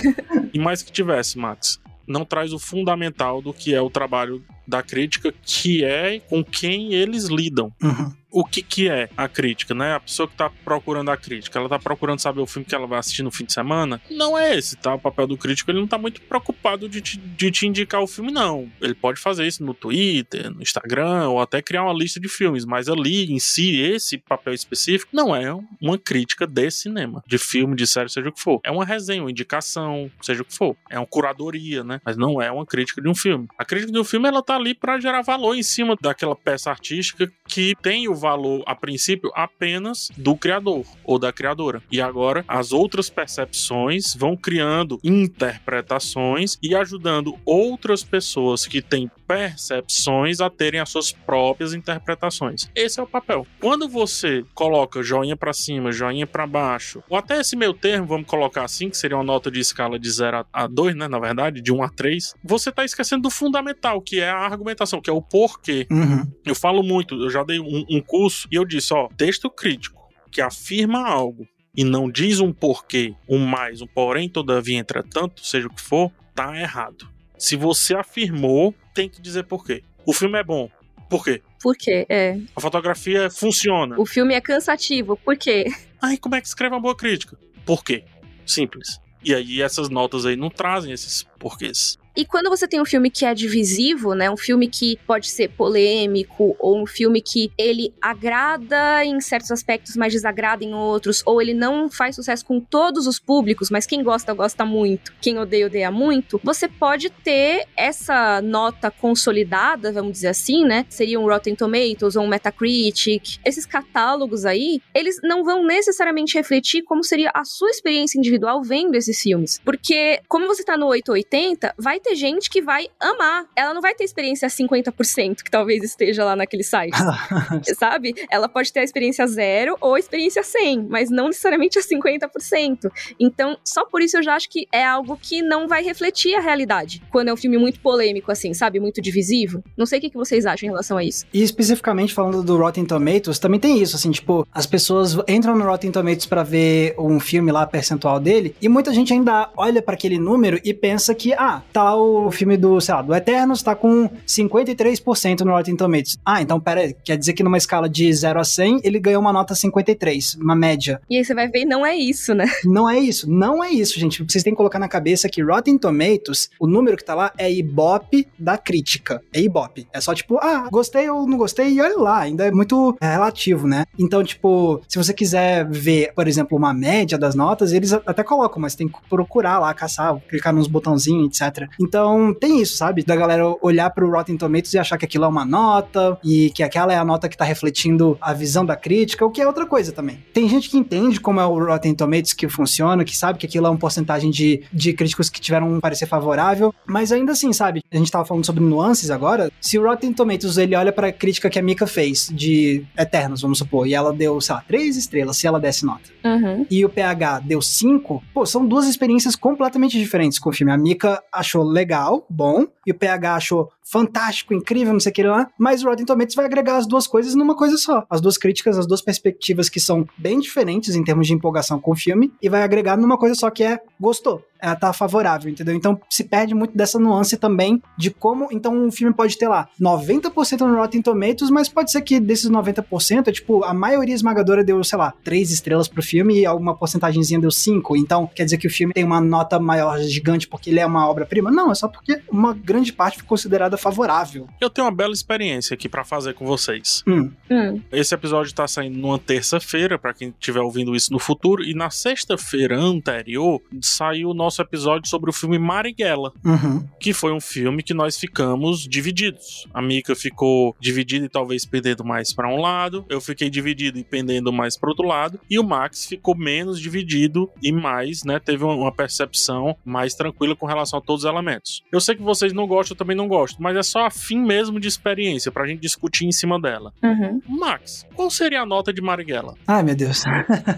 [0.53, 4.83] E mais que tivesse, Max, não traz o fundamental do que é o trabalho da
[4.83, 7.73] crítica, que é com quem eles lidam.
[7.83, 8.13] Uhum.
[8.37, 9.94] O que, que é a crítica, né?
[9.94, 12.87] A pessoa que tá procurando a crítica, ela tá procurando saber o filme que ela
[12.87, 13.99] vai assistir no fim de semana?
[14.11, 14.94] Não é esse, tá?
[14.94, 18.07] O papel do crítico, ele não tá muito preocupado de te, de te indicar o
[18.07, 18.70] filme, não.
[18.83, 22.66] Ele pode fazer isso no Twitter, no Instagram, ou até criar uma lista de filmes,
[22.66, 27.75] mas ali, em si, esse papel específico, não é uma crítica de cinema, de filme,
[27.75, 28.61] de série, seja o que for.
[28.62, 30.77] É uma resenha, uma indicação, seja o que for.
[30.90, 32.03] É uma curadoria, né?
[32.05, 33.49] Mas não é uma crítica de um filme.
[33.57, 36.68] A crítica de um filme, ela tá ali para gerar valor em cima daquela peça
[36.68, 41.81] artística que tem o valor, a princípio, apenas do criador ou da criadora.
[41.93, 50.41] E agora, as outras percepções vão criando interpretações e ajudando outras pessoas que têm percepções
[50.41, 52.71] a terem as suas próprias interpretações.
[52.75, 53.47] Esse é o papel.
[53.61, 58.27] Quando você coloca joinha para cima, joinha para baixo, ou até esse meio termo, vamos
[58.27, 61.61] colocar assim, que seria uma nota de escala de 0 a 2, né, na verdade,
[61.61, 65.12] de 1 a 3, você tá esquecendo do fundamental, que é a argumentação, que é
[65.12, 65.87] o porquê.
[65.91, 66.31] Uhum.
[66.45, 70.07] Eu falo muito, eu já dei um, um curso e eu disse, ó, texto crítico
[70.31, 75.67] que afirma algo e não diz um porquê, um mais, um porém, todavia, entretanto, seja
[75.67, 77.16] o que for, tá errado.
[77.38, 79.83] Se você afirmou, tem que dizer porquê.
[80.05, 80.70] O filme é bom.
[81.09, 81.42] Por quê?
[81.62, 82.07] Por quê?
[82.09, 82.38] É.
[82.55, 83.99] A fotografia funciona.
[83.99, 85.16] O filme é cansativo.
[85.16, 85.66] Por quê?
[86.01, 87.38] Aí como é que escreve uma boa crítica?
[87.64, 88.05] Por quê?
[88.44, 89.01] Simples.
[89.22, 91.99] E aí essas notas aí não trazem esses porquês.
[92.17, 95.51] E quando você tem um filme que é divisivo, né, um filme que pode ser
[95.51, 101.43] polêmico ou um filme que ele agrada em certos aspectos, mas desagrada em outros, ou
[101.43, 105.67] ele não faz sucesso com todos os públicos, mas quem gosta gosta muito, quem odeia
[105.67, 110.87] odeia muito, você pode ter essa nota consolidada, vamos dizer assim, né?
[110.89, 113.39] Seria um Rotten Tomatoes ou um Metacritic.
[113.45, 118.95] Esses catálogos aí, eles não vão necessariamente refletir como seria a sua experiência individual vendo
[118.95, 123.47] esses filmes, porque como você tá no 880, vai ter gente que vai amar.
[123.57, 126.97] Ela não vai ter experiência 50%, que talvez esteja lá naquele site.
[127.77, 128.14] sabe?
[128.31, 132.90] Ela pode ter a experiência zero ou a experiência 100, mas não necessariamente a 50%.
[133.19, 136.40] Então, só por isso eu já acho que é algo que não vai refletir a
[136.40, 137.03] realidade.
[137.11, 138.79] Quando é um filme muito polêmico, assim, sabe?
[138.79, 139.62] Muito divisivo.
[139.77, 141.25] Não sei o que vocês acham em relação a isso.
[141.33, 145.64] E especificamente falando do Rotten Tomatoes, também tem isso, assim, tipo, as pessoas entram no
[145.64, 149.95] Rotten Tomatoes para ver um filme lá, percentual dele, e muita gente ainda olha para
[149.95, 153.63] aquele número e pensa que, ah, tá lá o filme do, sei lá, do Eternos
[153.63, 156.19] tá com 53% no Rotten Tomatoes.
[156.25, 159.21] Ah, então pera aí, quer dizer que numa escala de 0 a 100, ele ganhou
[159.21, 161.01] uma nota 53, uma média.
[161.09, 162.47] E aí você vai ver, não é isso, né?
[162.65, 164.23] Não é isso, não é isso, gente.
[164.23, 167.51] Vocês têm que colocar na cabeça que Rotten Tomatoes, o número que tá lá é
[167.51, 169.23] Ibope da crítica.
[169.33, 169.87] É Ibope.
[169.93, 173.13] É só tipo, ah, gostei ou não gostei, e olha lá, ainda é muito é,
[173.13, 173.85] relativo, né?
[173.99, 178.61] Então, tipo, se você quiser ver, por exemplo, uma média das notas, eles até colocam,
[178.61, 181.69] mas tem que procurar lá, caçar, clicar nos botãozinhos, etc.
[181.87, 183.05] Então, tem isso, sabe?
[183.05, 186.62] Da galera olhar pro Rotten Tomatoes e achar que aquilo é uma nota e que
[186.62, 189.66] aquela é a nota que tá refletindo a visão da crítica, o que é outra
[189.66, 190.25] coisa também.
[190.33, 193.66] Tem gente que entende como é o Rotten Tomatoes que funciona, que sabe que aquilo
[193.66, 197.83] é uma porcentagem de, de críticos que tiveram um parecer favorável, mas ainda assim, sabe?
[197.90, 199.51] A gente tava falando sobre nuances agora.
[199.61, 203.59] Se o Rotten Tomatoes ele olha pra crítica que a Mika fez de Eternos, vamos
[203.59, 206.11] supor, e ela deu, sei lá, três estrelas, se ela desse nota.
[206.25, 206.66] Uhum.
[206.70, 210.72] E o PH deu cinco, pô, são duas experiências completamente diferentes com o filme.
[210.72, 215.22] A Mika achou legal, bom, e o PH achou fantástico, incrível, não sei o que
[215.22, 218.05] lá, mas o Rotten Tomatoes vai agregar as duas coisas numa coisa só.
[218.11, 221.92] As duas críticas, as duas perspectivas que são bem diferentes em termos de empolgação com
[221.92, 224.42] o filme, e vai agregar numa coisa só que é gostou.
[224.59, 225.75] Ela tá favorável, entendeu?
[225.75, 228.49] Então se perde muito dessa nuance também de como.
[228.51, 232.51] Então um filme pode ter lá 90% no Rotten Tomatoes, mas pode ser que desses
[232.51, 236.75] 90%, é, tipo, a maioria esmagadora deu, sei lá, 3 estrelas pro filme e alguma
[236.75, 237.96] porcentagemzinha deu 5.
[237.96, 241.09] Então quer dizer que o filme tem uma nota maior gigante porque ele é uma
[241.09, 241.51] obra-prima?
[241.51, 244.49] Não, é só porque uma grande parte foi considerada favorável.
[244.61, 247.03] Eu tenho uma bela experiência aqui para fazer com vocês.
[247.07, 247.31] Hum.
[247.51, 247.81] Hum.
[247.93, 251.91] Esse episódio tá saindo numa terça-feira, para quem estiver ouvindo isso no futuro, e na
[251.91, 256.87] sexta-feira anterior saiu o nosso episódio sobre o filme Marighella, Uhum.
[257.01, 259.67] que foi um filme que nós ficamos divididos.
[259.73, 264.05] A Mika ficou dividida e talvez pendendo mais para um lado, eu fiquei dividido e
[264.05, 268.65] pendendo mais para outro lado, e o Max ficou menos dividido e mais, né, teve
[268.65, 271.83] uma- uma percepção mais tranquila com relação a todos os elementos.
[271.93, 274.39] Eu sei que vocês não gostam, eu também não gosto, mas é só a fim
[274.41, 276.93] mesmo de experiência pra gente discutir em cima dela.
[277.03, 277.43] Uhum.
[277.49, 279.55] Max, qual seria a nota de Marighella?
[279.67, 280.23] Ai, meu Deus.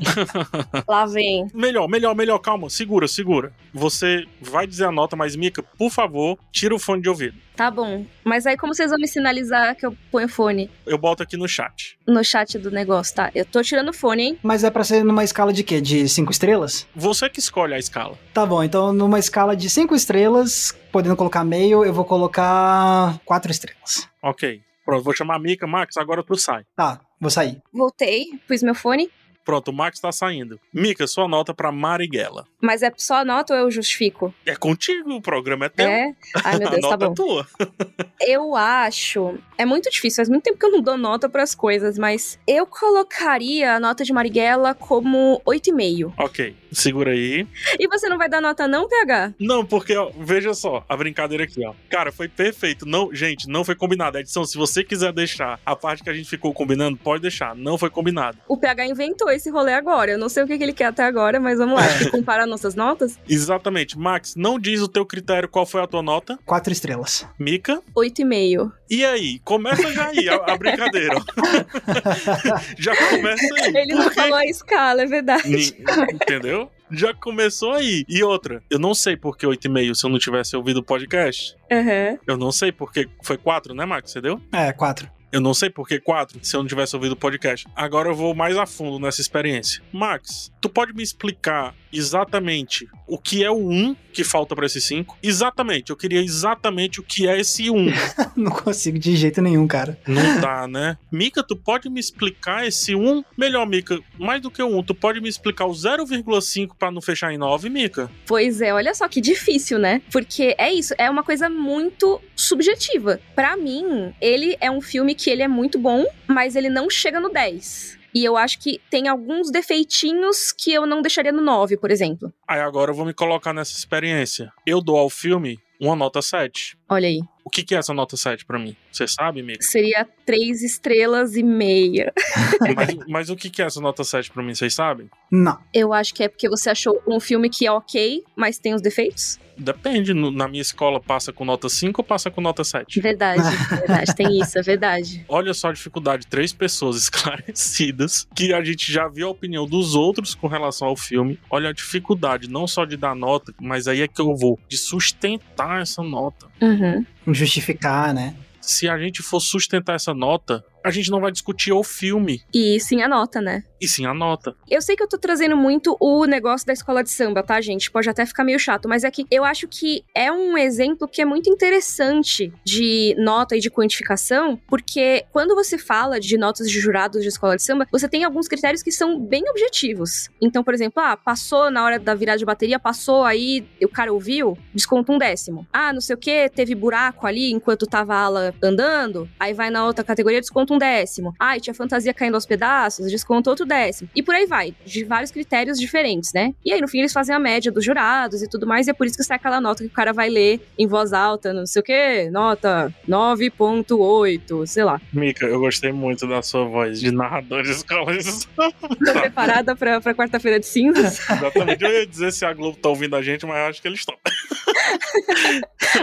[0.88, 1.46] Lá vem.
[1.52, 3.52] Melhor, melhor, melhor, calma, segura, segura.
[3.74, 7.36] Você vai dizer a nota, mas Mika, por favor, tira o fone de ouvido.
[7.54, 8.06] Tá bom.
[8.24, 11.36] Mas aí como vocês vão me sinalizar que eu ponho o fone Eu boto aqui
[11.36, 11.98] no chat.
[12.06, 13.32] no chat do negócio, tá?
[13.34, 14.38] Eu tô tirando o fone, hein?
[14.42, 15.80] Mas é pra ser numa escala de quê?
[15.80, 16.86] De 5 estrelas?
[16.94, 18.16] Você que escolhe a escala.
[18.32, 23.50] Tá bom, então numa escala de 5 estrelas, podendo colocar meio, eu vou colocar 4
[23.50, 24.08] estrelas.
[24.22, 24.62] Ok.
[24.84, 25.66] Pronto, vou chamar a Mika.
[25.66, 26.64] Max, agora tu sai.
[26.74, 27.60] Tá, vou sair.
[27.72, 29.10] Voltei, pus meu fone.
[29.48, 30.60] Pronto, o Max tá saindo.
[30.70, 32.46] Mika, sua nota pra Marighella.
[32.60, 34.34] Mas é só nota ou eu justifico?
[34.44, 35.88] É contigo, o programa é teu.
[35.88, 36.14] É?
[36.44, 37.12] Ai, meu Deus, a tá nota bom.
[37.12, 37.46] é tua.
[38.20, 39.38] Eu acho.
[39.56, 42.66] É muito difícil, faz muito tempo que eu não dou nota pras coisas, mas eu
[42.66, 46.12] colocaria a nota de Marighella como 8,5.
[46.18, 47.46] Ok, segura aí.
[47.78, 49.34] E você não vai dar nota, não, PH?
[49.38, 51.74] Não, porque, ó, veja só, a brincadeira aqui, ó.
[51.88, 52.84] Cara, foi perfeito.
[52.84, 54.18] Não, gente, não foi combinado.
[54.18, 57.54] Edição, se você quiser deixar a parte que a gente ficou combinando, pode deixar.
[57.54, 58.36] Não foi combinado.
[58.48, 60.12] O PH inventou esse rolê agora.
[60.12, 61.86] Eu não sei o que, que ele quer até agora, mas vamos lá.
[61.98, 63.18] Que comparar nossas notas.
[63.28, 63.98] Exatamente.
[63.98, 66.38] Max, não diz o teu critério qual foi a tua nota.
[66.44, 67.26] 4 estrelas.
[67.38, 67.80] Mika.
[67.96, 68.70] 8,5.
[68.90, 69.38] E aí?
[69.40, 71.16] Começa já aí a, a brincadeira.
[72.78, 73.76] já começa aí.
[73.76, 75.48] Ele não Porque- falou a escala, é verdade.
[75.48, 75.74] Ni-
[76.14, 76.70] Entendeu?
[76.90, 78.04] Já começou aí.
[78.08, 81.54] E outra, eu não sei por que 8,5 se eu não tivesse ouvido o podcast.
[81.70, 82.18] Aham.
[82.26, 84.10] Eu não sei porque foi 4, né, Max?
[84.10, 84.40] Você deu?
[84.52, 85.08] É, 4.
[85.30, 87.66] Eu não sei por que 4, se eu não tivesse ouvido o podcast.
[87.76, 89.82] Agora eu vou mais a fundo nessa experiência.
[89.92, 94.80] Max, tu pode me explicar exatamente o que é o 1 que falta para esse
[94.80, 95.18] 5?
[95.22, 97.86] Exatamente, eu queria exatamente o que é esse 1.
[98.36, 99.98] não consigo de jeito nenhum, cara.
[100.06, 100.98] Não dá, né?
[101.10, 103.22] Mika, tu pode me explicar esse 1?
[103.36, 107.00] Melhor, Mika, mais do que o 1, tu pode me explicar o 0,5 para não
[107.00, 108.10] fechar em 9, Mika?
[108.26, 110.02] Pois é, olha só que difícil, né?
[110.10, 113.20] Porque é isso, é uma coisa muito subjetiva.
[113.34, 117.18] Para mim, ele é um filme que ele é muito bom, mas ele não chega
[117.20, 117.98] no 10.
[118.14, 122.32] E eu acho que tem alguns defeitinhos que eu não deixaria no 9, por exemplo.
[122.46, 124.50] Aí agora eu vou me colocar nessa experiência.
[124.64, 126.76] Eu dou ao filme uma nota 7.
[126.88, 127.20] Olha aí.
[127.44, 128.76] O que, que é essa nota 7 para mim?
[128.90, 129.62] Você sabe, amigo?
[129.62, 132.12] Seria 3 estrelas e meia.
[132.76, 134.54] mas, mas, o que, que é essa nota 7 para mim?
[134.54, 135.08] Vocês sabem?
[135.30, 135.58] Não.
[135.72, 138.82] Eu acho que é porque você achou um filme que é ok, mas tem os
[138.82, 139.38] defeitos?
[139.58, 140.14] Depende.
[140.14, 143.00] Na minha escola passa com nota 5 ou passa com nota 7?
[143.00, 144.14] Verdade, verdade.
[144.14, 145.24] Tem isso, é verdade.
[145.28, 146.26] Olha só a dificuldade.
[146.26, 150.96] Três pessoas esclarecidas que a gente já viu a opinião dos outros com relação ao
[150.96, 151.38] filme.
[151.50, 154.76] Olha a dificuldade, não só de dar nota, mas aí é que eu vou, de
[154.76, 156.46] sustentar essa nota.
[156.60, 157.04] Uhum.
[157.28, 158.34] Justificar, né?
[158.60, 162.42] Se a gente for sustentar essa nota, a gente não vai discutir o filme.
[162.52, 163.62] E sim a nota, né?
[163.80, 164.54] E sim a nota.
[164.68, 167.90] Eu sei que eu tô trazendo muito o negócio da escola de samba, tá, gente?
[167.90, 171.22] Pode até ficar meio chato, mas é que eu acho que é um exemplo que
[171.22, 176.78] é muito interessante de nota e de quantificação, porque quando você fala de notas de
[176.78, 180.28] jurados de escola de samba, você tem alguns critérios que são bem objetivos.
[180.40, 184.12] Então, por exemplo, ah, passou na hora da virada de bateria, passou aí, o cara
[184.12, 185.66] ouviu, desconta um décimo.
[185.72, 189.70] Ah, não sei o que, teve buraco ali enquanto tava a ala andando, aí vai
[189.70, 191.34] na outra categoria, desconta um décimo.
[191.38, 194.08] Ah, e tinha fantasia caindo aos pedaços, desconta outro décimo.
[194.14, 196.52] E por aí vai, de vários critérios diferentes, né?
[196.64, 198.94] E aí, no fim, eles fazem a média dos jurados e tudo mais, e é
[198.94, 201.66] por isso que sai aquela nota que o cara vai ler em voz alta, não
[201.66, 205.00] sei o quê, nota 9.8, sei lá.
[205.12, 208.48] Mika, eu gostei muito da sua voz de narrador de escolas.
[208.56, 211.20] Tô preparada pra, pra quarta-feira de cinzas?
[211.30, 211.84] Exatamente.
[211.84, 214.00] Eu ia dizer se a Globo tá ouvindo a gente, mas eu acho que eles
[214.00, 214.16] estão.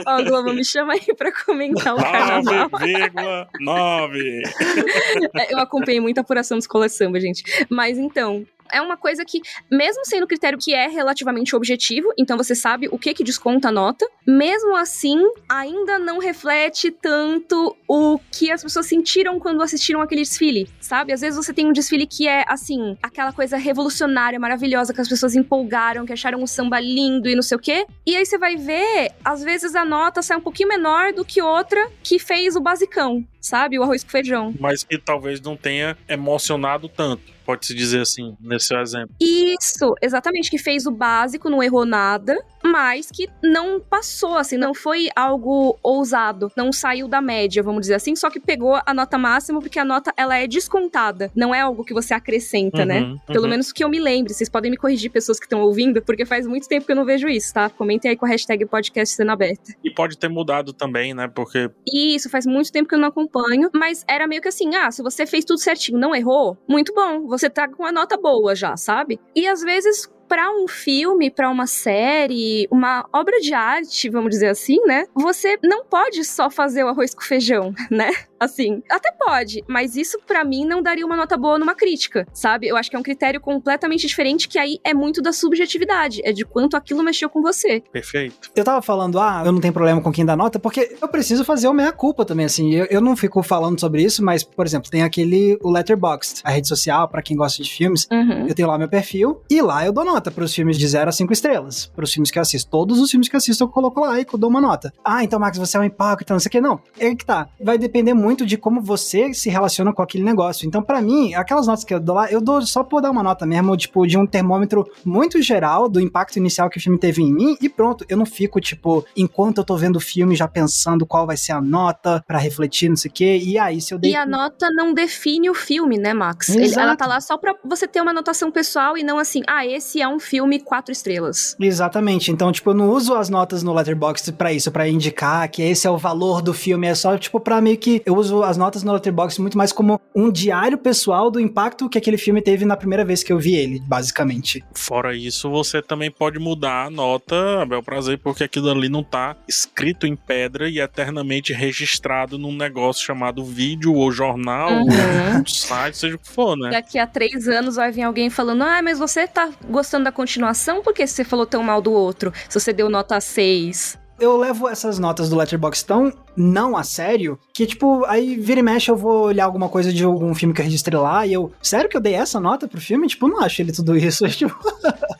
[0.06, 2.70] Ó, Globo, me chama aí pra comentar o carnaval.
[2.70, 4.42] 9,9.
[5.36, 7.44] É, eu acompanhei muita apuração de escola samba, gente.
[7.70, 9.42] Mas então, é uma coisa que,
[9.72, 13.72] mesmo sendo critério que é relativamente objetivo, então você sabe o que que desconta a
[13.72, 20.22] nota, mesmo assim, ainda não reflete tanto o que as pessoas sentiram quando assistiram aquele
[20.22, 21.14] desfile, sabe?
[21.14, 25.10] Às vezes você tem um desfile que é, assim, aquela coisa revolucionária, maravilhosa, que as
[25.10, 28.38] pessoas empolgaram, que acharam o samba lindo e não sei o quê, e aí você
[28.38, 32.56] vai ver, às vezes a nota sai um pouquinho menor do que outra que fez
[32.56, 33.78] o basicão, sabe?
[33.78, 34.54] O arroz com feijão.
[34.60, 39.16] Mas que talvez não tenha emocionado tanto pode-se dizer assim, nesse exemplo.
[39.20, 44.74] Isso, exatamente, que fez o básico, não errou nada, mas que não passou, assim, não
[44.74, 49.18] foi algo ousado, não saiu da média, vamos dizer assim, só que pegou a nota
[49.18, 53.02] máxima, porque a nota, ela é descontada, não é algo que você acrescenta, né?
[53.02, 53.14] uhum, né?
[53.28, 53.34] Uhum.
[53.34, 56.26] Pelo menos que eu me lembre, vocês podem me corrigir, pessoas que estão ouvindo, porque
[56.26, 57.70] faz muito tempo que eu não vejo isso, tá?
[57.70, 59.74] Comentem aí com a hashtag podcast sendo aberta.
[59.84, 61.28] E pode ter mudado também, né?
[61.28, 61.70] Porque...
[61.92, 65.02] Isso, faz muito tempo que eu não acompanho, mas era meio que assim, ah, se
[65.02, 68.76] você fez tudo certinho, não errou, muito bom, você tá com a nota boa já,
[68.78, 69.20] sabe?
[69.36, 74.48] E às vezes para um filme, para uma série, uma obra de arte, vamos dizer
[74.48, 75.06] assim, né?
[75.14, 78.12] Você não pode só fazer o arroz com feijão, né?
[78.46, 82.68] Assim, até pode, mas isso para mim não daria uma nota boa numa crítica, sabe?
[82.68, 86.32] Eu acho que é um critério completamente diferente que aí é muito da subjetividade, é
[86.32, 87.82] de quanto aquilo mexeu com você.
[87.92, 88.52] Perfeito.
[88.56, 91.44] Eu tava falando, ah, eu não tenho problema com quem dá nota, porque eu preciso
[91.44, 92.74] fazer o meia culpa também, assim.
[92.74, 96.52] Eu, eu não fico falando sobre isso, mas, por exemplo, tem aquele o Letterboxd, a
[96.52, 98.08] rede social para quem gosta de filmes.
[98.12, 98.48] Uhum.
[98.48, 101.10] Eu tenho lá meu perfil e lá eu dou nota para os filmes de 0
[101.10, 102.70] a 5 estrelas, para os filmes que eu assisto.
[102.70, 104.94] Todos os filmes que eu assisto eu coloco lá e eu dou uma nota.
[105.04, 106.62] Ah, então Max, você é um hipócrita, não sei o que.
[106.62, 107.48] Não, é que tá.
[107.62, 110.68] Vai depender muito muito de como você se relaciona com aquele negócio.
[110.68, 113.24] Então, para mim, aquelas notas que eu dou lá, eu dou só por dar uma
[113.24, 117.24] nota mesmo, tipo, de um termômetro muito geral do impacto inicial que o filme teve
[117.24, 118.06] em mim e pronto.
[118.10, 121.54] Eu não fico, tipo, enquanto eu tô vendo o filme já pensando qual vai ser
[121.54, 123.40] a nota para refletir, não sei o quê.
[123.42, 124.12] E aí, se eu dei.
[124.12, 126.50] E a nota não define o filme, né, Max?
[126.50, 129.66] Ele, ela tá lá só pra você ter uma anotação pessoal e não assim, ah,
[129.66, 131.56] esse é um filme quatro estrelas.
[131.58, 132.32] Exatamente.
[132.34, 135.88] Então, tipo, eu não uso as notas no Letterboxd para isso, para indicar que esse
[135.88, 136.88] é o valor do filme.
[136.88, 139.72] É só, tipo, pra meio que eu eu uso as notas no Letterboxd muito mais
[139.74, 143.38] como um diário pessoal do impacto que aquele filme teve na primeira vez que eu
[143.38, 144.64] vi ele, basicamente.
[144.74, 149.04] Fora isso, você também pode mudar a nota, a bel prazer, porque aquilo ali não
[149.04, 155.40] tá escrito em pedra e eternamente registrado num negócio chamado vídeo ou jornal uhum.
[155.40, 156.70] ou site, seja o que for, né?
[156.72, 160.82] Daqui a três anos vai vir alguém falando, ah, mas você tá gostando da continuação,
[160.82, 162.32] por que você falou tão mal do outro?
[162.48, 167.40] Se você deu nota 6, eu levo essas notas do Letterboxd tão não a sério
[167.54, 170.62] que, tipo, aí vira e mexe eu vou olhar alguma coisa de algum filme que
[170.62, 173.08] eu registrei lá e eu, sério que eu dei essa nota pro filme?
[173.08, 174.26] Tipo, não acho ele tudo isso.
[174.36, 174.54] Tipo...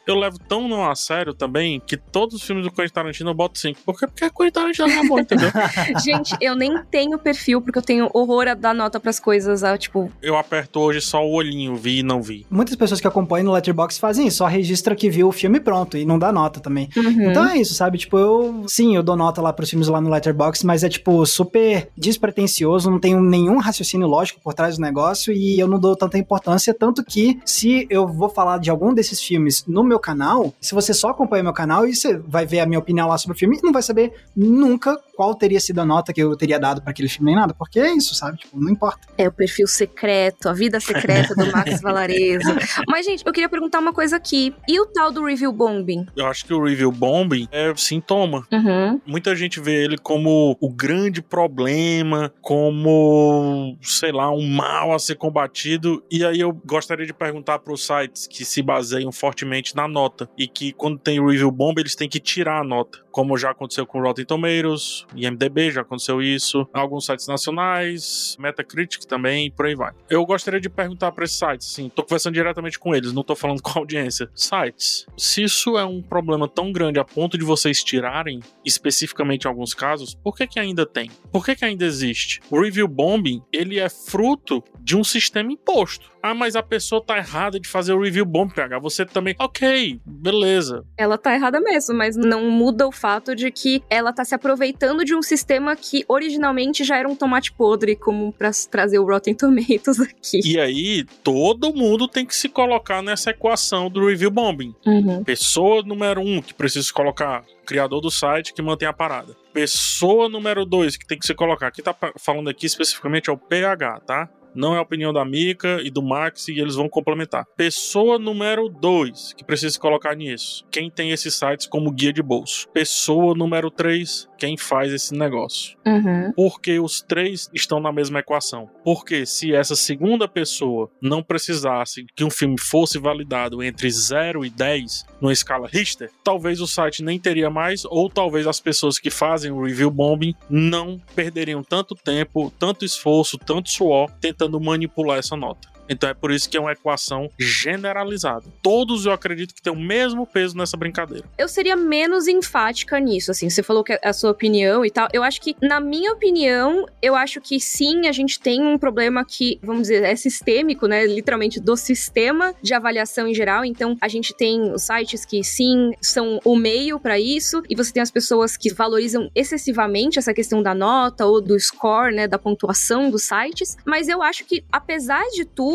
[0.06, 3.34] eu levo tão não a sério também que todos os filmes do Quentin Tarantino eu
[3.34, 3.80] boto 5.
[3.86, 4.08] Por quê?
[4.08, 5.50] Porque Quentin Tarantino é bom, entendeu?
[6.04, 9.78] Gente, eu nem tenho perfil porque eu tenho horror a dar nota pras coisas, a,
[9.78, 10.12] tipo...
[10.22, 12.46] Eu aperto hoje só o olhinho, vi e não vi.
[12.50, 15.98] Muitas pessoas que acompanham no Letterboxd fazem isso, só registra que viu o filme pronto
[15.98, 16.90] e não dá nota também.
[16.96, 17.32] Uhum.
[17.32, 17.98] Então é isso, sabe?
[17.98, 21.05] Tipo, eu, sim, eu dou nota lá pros filmes lá no Letterboxd, mas é tipo
[21.26, 25.96] super despretensioso, não tenho nenhum raciocínio lógico por trás do negócio e eu não dou
[25.96, 30.54] tanta importância, tanto que se eu vou falar de algum desses filmes no meu canal,
[30.60, 33.36] se você só acompanha meu canal e você vai ver a minha opinião lá sobre
[33.36, 36.82] o filme, não vai saber nunca qual teria sido a nota que eu teria dado
[36.82, 38.38] para aquele filme nem nada, porque é isso, sabe?
[38.38, 39.08] Tipo, não importa.
[39.18, 42.54] É o perfil secreto, a vida secreta do Max Valarezo.
[42.88, 44.54] Mas, gente, eu queria perguntar uma coisa aqui.
[44.68, 46.06] E o tal do review bombing?
[46.16, 48.46] Eu acho que o review bombing é sintoma.
[48.52, 49.00] Uhum.
[49.06, 55.16] Muita gente vê ele como o grande problema, como, sei lá, um mal a ser
[55.16, 56.04] combatido.
[56.10, 60.30] E aí eu gostaria de perguntar para os sites que se baseiam fortemente na nota
[60.38, 63.52] e que quando tem o review bomb eles têm que tirar a nota, como já
[63.52, 69.74] aconteceu com Rotten Tomatoes, IMDb já aconteceu isso, alguns sites nacionais, Metacritic também, por aí
[69.74, 69.94] vai.
[70.10, 73.34] Eu gostaria de perguntar para esses sites, assim, tô conversando diretamente com eles, não tô
[73.34, 74.30] falando com a audiência.
[74.36, 79.48] Sites, se isso é um problema tão grande a ponto de vocês tirarem, especificamente em
[79.48, 81.10] alguns casos, por que que ainda tem?
[81.32, 82.42] Por que que ainda existe?
[82.52, 86.14] O review bombing, ele é fruto de um sistema imposto.
[86.22, 88.80] Ah, mas a pessoa tá errada de fazer o review bomb, PH.
[88.80, 89.36] Você também.
[89.38, 90.84] Ok, beleza.
[90.98, 93.05] Ela tá errada mesmo, mas não muda o fato
[93.36, 97.52] de que ela tá se aproveitando de um sistema que originalmente já era um tomate
[97.52, 100.40] podre, como pra trazer o Rotten Tomatoes aqui.
[100.44, 104.74] E aí, todo mundo tem que se colocar nessa equação do review bombing.
[104.86, 105.24] Uhum.
[105.24, 109.36] Pessoa número um que precisa se colocar criador do site que mantém a parada.
[109.52, 113.38] Pessoa número dois que tem que se colocar, aqui tá falando aqui especificamente é o
[113.38, 114.30] PH, tá?
[114.56, 117.46] Não é a opinião da Mika e do Max e eles vão complementar.
[117.56, 120.66] Pessoa número 2 que precisa se colocar nisso.
[120.72, 122.68] Quem tem esses sites como guia de bolso.
[122.70, 125.78] Pessoa número 3, quem faz esse negócio.
[125.86, 126.32] Uhum.
[126.36, 128.70] Porque os três estão na mesma equação.
[128.84, 134.50] Porque se essa segunda pessoa não precisasse que um filme fosse validado entre 0 e
[134.50, 139.10] 10 numa escala Richter, talvez o site nem teria mais, ou talvez as pessoas que
[139.10, 145.18] fazem o review bombing não perderiam tanto tempo, tanto esforço, tanto suor tentando tentando manipular
[145.18, 145.75] essa nota.
[145.88, 148.46] Então é por isso que é uma equação generalizada.
[148.62, 151.26] Todos eu acredito que tem o mesmo peso nessa brincadeira.
[151.38, 153.50] Eu seria menos enfática nisso, assim.
[153.50, 155.08] Você falou que é a sua opinião e tal.
[155.14, 159.24] Eu acho que, na minha opinião, eu acho que sim, a gente tem um problema
[159.24, 161.06] que, vamos dizer, é sistêmico, né?
[161.06, 163.64] Literalmente do sistema de avaliação em geral.
[163.64, 167.94] Então, a gente tem os sites que sim são o meio para isso, e você
[167.94, 172.28] tem as pessoas que valorizam excessivamente essa questão da nota ou do score, né?
[172.28, 173.78] Da pontuação dos sites.
[173.86, 175.75] Mas eu acho que, apesar de tudo,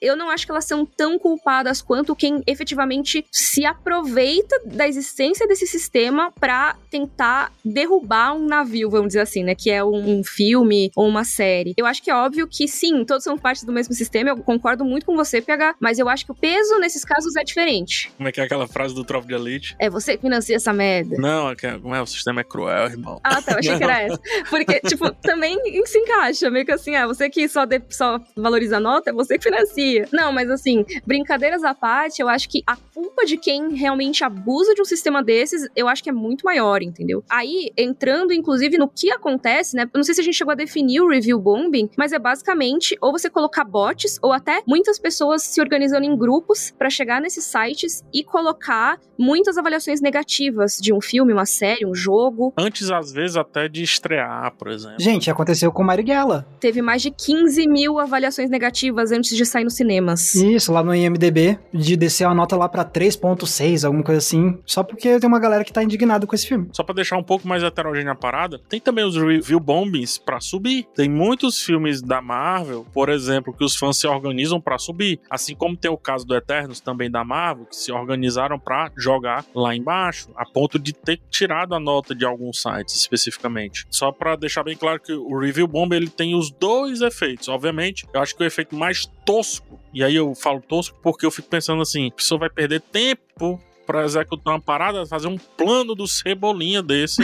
[0.00, 5.46] eu não acho que elas são tão culpadas quanto quem efetivamente se aproveita da existência
[5.46, 9.54] desse sistema para tentar derrubar um navio, vamos dizer assim, né?
[9.54, 11.74] Que é um filme ou uma série.
[11.76, 14.84] Eu acho que é óbvio que sim, todos são parte do mesmo sistema, eu concordo
[14.84, 18.10] muito com você, PH, mas eu acho que o peso nesses casos é diferente.
[18.16, 19.74] Como é que é aquela frase do Tropa de Elite?
[19.78, 21.16] É você que financia essa merda.
[21.18, 22.00] Não, é, que, é, como é?
[22.00, 23.20] O sistema é cruel, irmão.
[23.22, 24.20] Ah, tá, eu achei que era essa.
[24.48, 28.76] Porque, tipo, também se encaixa, meio que assim, ah, você que só, de, só valoriza
[28.76, 30.08] a nota, é você você que financia.
[30.12, 34.74] Não, mas assim, brincadeiras à parte, eu acho que a culpa de quem realmente abusa
[34.74, 37.24] de um sistema desses, eu acho que é muito maior, entendeu?
[37.28, 39.84] Aí, entrando inclusive no que acontece, né?
[39.84, 42.96] Eu não sei se a gente chegou a definir o review bombing, mas é basicamente
[43.00, 47.44] ou você colocar bots ou até muitas pessoas se organizando em grupos para chegar nesses
[47.44, 52.52] sites e colocar muitas avaliações negativas de um filme, uma série, um jogo.
[52.58, 54.96] Antes, às vezes, até de estrear, por exemplo.
[54.98, 56.46] Gente, aconteceu com Marighella.
[56.58, 60.34] Teve mais de 15 mil avaliações negativas antes de sair nos cinemas.
[60.34, 64.82] Isso, lá no IMDB, de descer a nota lá pra 3.6, alguma coisa assim, só
[64.82, 66.68] porque tem uma galera que tá indignada com esse filme.
[66.72, 70.40] Só pra deixar um pouco mais heterogênea a parada, tem também os review bombings pra
[70.40, 70.88] subir.
[70.94, 75.54] Tem muitos filmes da Marvel, por exemplo, que os fãs se organizam para subir, assim
[75.54, 79.76] como tem o caso do Eternos também da Marvel, que se organizaram para jogar lá
[79.76, 83.86] embaixo, a ponto de ter tirado a nota de alguns sites especificamente.
[83.88, 87.46] Só para deixar bem claro que o review bomb ele tem os dois efeitos.
[87.48, 91.30] Obviamente, eu acho que o efeito mais tosco, e aí eu falo tosco porque eu
[91.30, 93.60] fico pensando assim, a pessoa vai perder tempo
[93.92, 97.22] pra executar uma parada, fazer um plano do Cebolinha desse.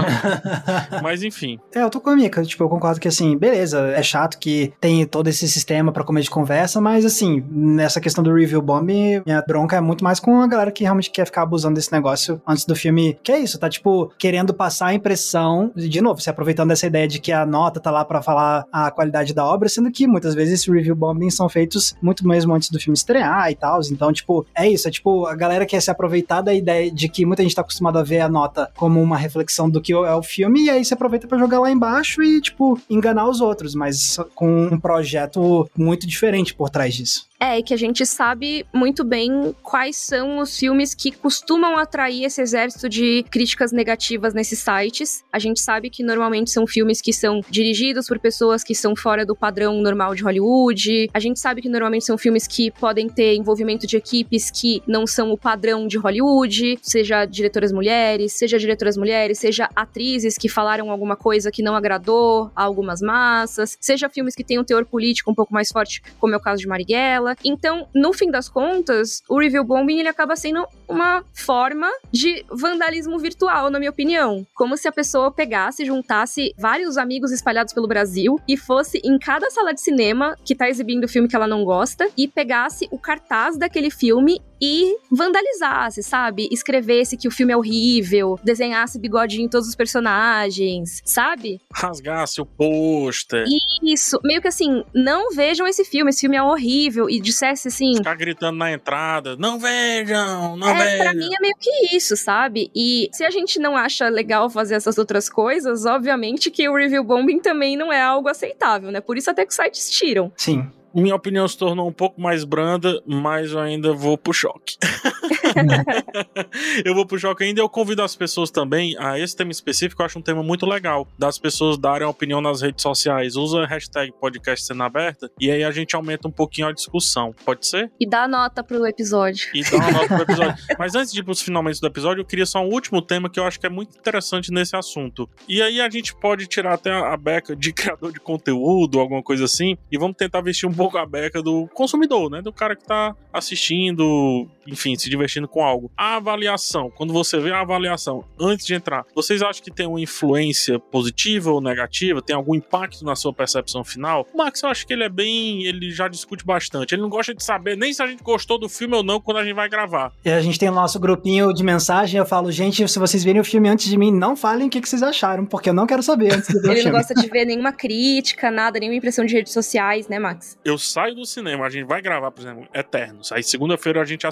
[1.02, 1.58] Mas enfim.
[1.74, 4.74] É, eu tô com a Mika, tipo, eu concordo que assim, beleza, é chato que
[4.78, 8.86] tem todo esse sistema para comer de conversa, mas assim, nessa questão do review bomb,
[9.24, 12.40] minha bronca é muito mais com a galera que realmente quer ficar abusando desse negócio
[12.46, 13.18] antes do filme.
[13.22, 17.08] Que é isso, tá tipo querendo passar a impressão, de novo, se aproveitando dessa ideia
[17.08, 20.34] de que a nota tá lá para falar a qualidade da obra, sendo que muitas
[20.34, 23.80] vezes esses review bombing são feitos muito mesmo antes do filme estrear e tal.
[23.90, 27.24] Então, tipo, é isso, é tipo, a galera quer se aproveitar da ideia de que
[27.24, 30.22] muita gente tá acostumado a ver a nota como uma reflexão do que é o
[30.22, 34.16] filme, e aí se aproveita para jogar lá embaixo e, tipo, enganar os outros, mas
[34.34, 37.29] com um projeto muito diferente por trás disso.
[37.42, 42.42] É, que a gente sabe muito bem quais são os filmes que costumam atrair esse
[42.42, 45.24] exército de críticas negativas nesses sites.
[45.32, 49.24] A gente sabe que normalmente são filmes que são dirigidos por pessoas que são fora
[49.24, 51.08] do padrão normal de Hollywood.
[51.14, 55.06] A gente sabe que normalmente são filmes que podem ter envolvimento de equipes que não
[55.06, 60.90] são o padrão de Hollywood, seja diretoras mulheres, seja diretoras mulheres, seja atrizes que falaram
[60.90, 65.30] alguma coisa que não agradou a algumas massas, seja filmes que têm um teor político
[65.30, 67.36] um pouco mais forte, como é o caso de Marighella dela.
[67.44, 73.18] Então, no fim das contas, o review bombing ele acaba sendo uma forma de vandalismo
[73.18, 74.46] virtual, na minha opinião.
[74.54, 79.50] Como se a pessoa pegasse, juntasse vários amigos espalhados pelo Brasil e fosse em cada
[79.50, 82.98] sala de cinema que tá exibindo o filme que ela não gosta e pegasse o
[82.98, 86.48] cartaz daquele filme e vandalizasse, sabe?
[86.50, 91.60] Escrevesse que o filme é horrível, desenhasse bigodinho em todos os personagens, sabe?
[91.72, 93.44] Rasgasse o pôster.
[93.82, 97.94] Isso, meio que assim, não vejam esse filme, esse filme é horrível, e dissesse assim.
[97.96, 100.98] Ficar gritando na entrada, não vejam, não é, vejam.
[100.98, 102.70] Pra mim é meio que isso, sabe?
[102.74, 107.02] E se a gente não acha legal fazer essas outras coisas, obviamente que o review
[107.04, 109.00] bombing também não é algo aceitável, né?
[109.00, 110.32] Por isso até que os sites tiram.
[110.36, 110.70] Sim.
[110.94, 114.76] Minha opinião se tornou um pouco mais branda, mas eu ainda vou pro choque.
[116.84, 120.02] eu vou pro choque ainda e eu convido as pessoas também a esse tema específico,
[120.02, 123.36] eu acho um tema muito legal, das pessoas darem opinião nas redes sociais.
[123.36, 127.34] Usa a hashtag podcast sendo aberta e aí a gente aumenta um pouquinho a discussão.
[127.44, 127.90] Pode ser?
[128.00, 129.48] E dá nota pro episódio.
[129.54, 130.64] E dá uma nota pro episódio.
[130.78, 133.38] mas antes de ir pros finalmente do episódio, eu queria só um último tema que
[133.38, 135.28] eu acho que é muito interessante nesse assunto.
[135.48, 139.44] E aí a gente pode tirar até a beca de criador de conteúdo, alguma coisa
[139.44, 142.40] assim, e vamos tentar vestir um pouco a beca do consumidor, né?
[142.40, 145.90] Do cara que tá assistindo, enfim, se divertindo com algo.
[145.96, 150.00] A avaliação, quando você vê a avaliação antes de entrar, vocês acham que tem uma
[150.00, 152.22] influência positiva ou negativa?
[152.22, 154.26] Tem algum impacto na sua percepção final?
[154.32, 155.64] O Max, eu acho que ele é bem.
[155.64, 156.94] Ele já discute bastante.
[156.94, 159.38] Ele não gosta de saber nem se a gente gostou do filme ou não quando
[159.38, 160.12] a gente vai gravar.
[160.24, 162.18] E a gente tem o nosso grupinho de mensagem.
[162.18, 164.80] Eu falo, gente, se vocês verem o filme antes de mim, não falem o que,
[164.80, 166.90] vocês acharam, porque eu não quero saber antes de ver Ele o filme.
[166.92, 170.58] não gosta de ver nenhuma crítica, nada, nenhuma impressão de redes sociais, né, Max?
[170.64, 173.30] Eu saio do cinema, a gente vai gravar, por exemplo, Eternos.
[173.32, 174.26] Aí segunda-feira a gente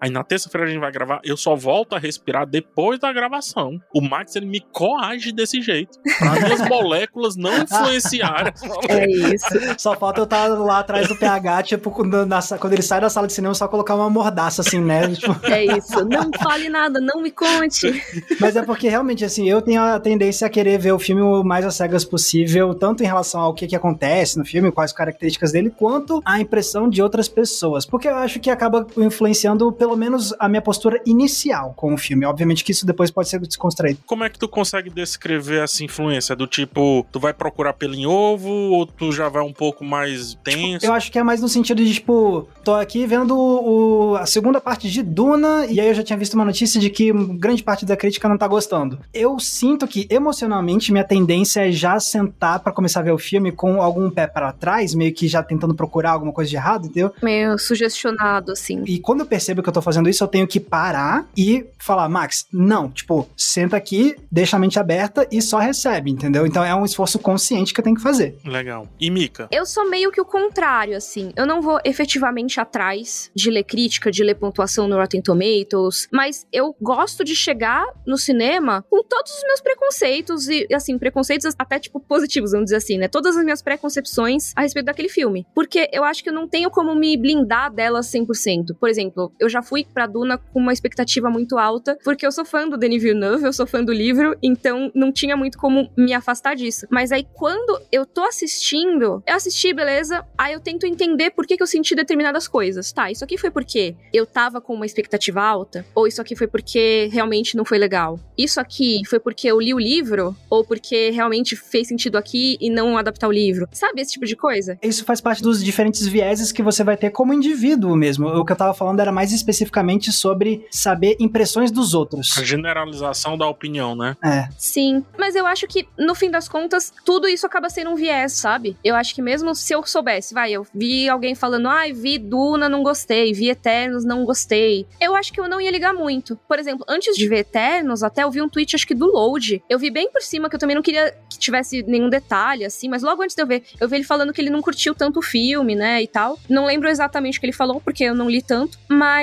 [0.00, 3.78] Aí na terça-feira a gente vai gravar, eu só volto a respirar depois da gravação.
[3.94, 5.98] O Max, ele me coage desse jeito.
[6.18, 8.52] Pra minhas moléculas não influenciarem.
[8.88, 9.46] É isso.
[9.78, 13.10] Só falta eu estar lá atrás do PH, tipo, quando, na- quando ele sai da
[13.10, 15.08] sala de cinema, só colocar uma mordaça assim, né?
[15.14, 16.04] Tipo, É isso.
[16.04, 18.02] Não fale nada, não me conte.
[18.40, 21.42] Mas é porque realmente, assim, eu tenho a tendência a querer ver o filme o
[21.42, 25.52] mais às cegas possível, tanto em relação ao que, que acontece no filme, quais características
[25.52, 27.84] dele, quanto a impressão de outras pessoas.
[27.84, 32.24] Porque eu acho que acaba influenciando, pelo menos, a minha postura inicial com o filme.
[32.24, 33.98] Obviamente que isso depois pode ser desconstruído.
[34.06, 36.34] Como é que tu consegue descrever essa influência?
[36.36, 40.34] Do tipo, tu vai procurar pelo em ovo ou tu já vai um pouco mais
[40.44, 40.84] tenso?
[40.86, 44.60] Eu acho que é mais no sentido de, tipo, tô aqui vendo o- a segunda
[44.60, 47.84] parte de Duna, e aí eu já tinha visto uma notícia de que grande parte
[47.84, 48.98] da crítica não tá gostando.
[49.12, 53.50] Eu sinto que, emocionalmente, minha tendência é já sentar pra começar a ver o filme
[53.50, 57.12] com algum pé para trás, meio que já tentando procurar alguma coisa de errado, entendeu?
[57.22, 58.82] Meio sugestionado, assim.
[58.86, 62.08] E quando eu percebo que eu tô fazendo isso, eu tenho que parar e falar,
[62.08, 66.46] Max, não, tipo, senta aqui, deixa a mente aberta e só recebe, entendeu?
[66.46, 68.36] Então é um esforço consciente que eu tenho que fazer.
[68.44, 68.86] Legal.
[69.00, 69.48] E Mika?
[69.50, 71.32] Eu sou meio que o contrário, assim.
[71.36, 76.46] Eu não vou efetivamente atrás de ler crítica, de ler pontuação no Rotten Tomatoes, mas
[76.52, 81.78] eu gosto de chegar no cinema com todos os meus preconceitos e, assim, preconceitos até,
[81.78, 83.08] tipo, positivos, vamos dizer assim, né?
[83.08, 85.46] Todas as minhas preconcepções a respeito daquele filme.
[85.54, 88.76] Porque eu acho que eu não tenho como me blindar delas 100%.
[88.78, 92.44] Por exemplo, eu já fui pra Duna com uma expectativa muito alta, porque eu sou
[92.44, 96.12] fã do Denis Villeneuve, eu sou fã do livro, então não tinha muito como me
[96.12, 96.86] afastar disso.
[96.90, 100.24] Mas aí, quando eu tô assistindo, eu assisti, beleza?
[100.36, 102.92] Aí eu tento entender por que, que eu senti determinadas coisas.
[102.92, 105.84] Tá, isso aqui foi porque eu tava com uma expectativa alta?
[105.94, 108.18] Ou isso aqui foi porque realmente não foi legal?
[108.36, 110.36] Isso aqui foi porque eu li o livro?
[110.50, 113.68] Ou porque realmente fez sentido aqui e não adaptar o livro?
[113.72, 114.78] Sabe esse tipo de coisa?
[114.82, 118.28] Isso faz parte dos diferentes vieses que você vai ter como indivíduo mesmo.
[118.28, 122.36] O que eu tava falando era mais mais especificamente sobre saber impressões dos outros.
[122.38, 124.16] A generalização da opinião, né?
[124.24, 124.48] É.
[124.56, 128.32] Sim, mas eu acho que no fim das contas, tudo isso acaba sendo um viés,
[128.32, 128.76] sabe?
[128.82, 132.18] Eu acho que mesmo se eu soubesse, vai, eu vi alguém falando, ai, ah, vi
[132.18, 134.86] Duna, não gostei, vi Eternos, não gostei.
[135.00, 136.38] Eu acho que eu não ia ligar muito.
[136.48, 139.62] Por exemplo, antes de ver Eternos, até eu vi um tweet, acho que do Load.
[139.68, 142.88] Eu vi bem por cima, que eu também não queria que tivesse nenhum detalhe, assim,
[142.88, 145.18] mas logo antes de eu ver, eu vi ele falando que ele não curtiu tanto
[145.18, 146.38] o filme, né, e tal.
[146.48, 149.17] Não lembro exatamente o que ele falou, porque eu não li tanto, mas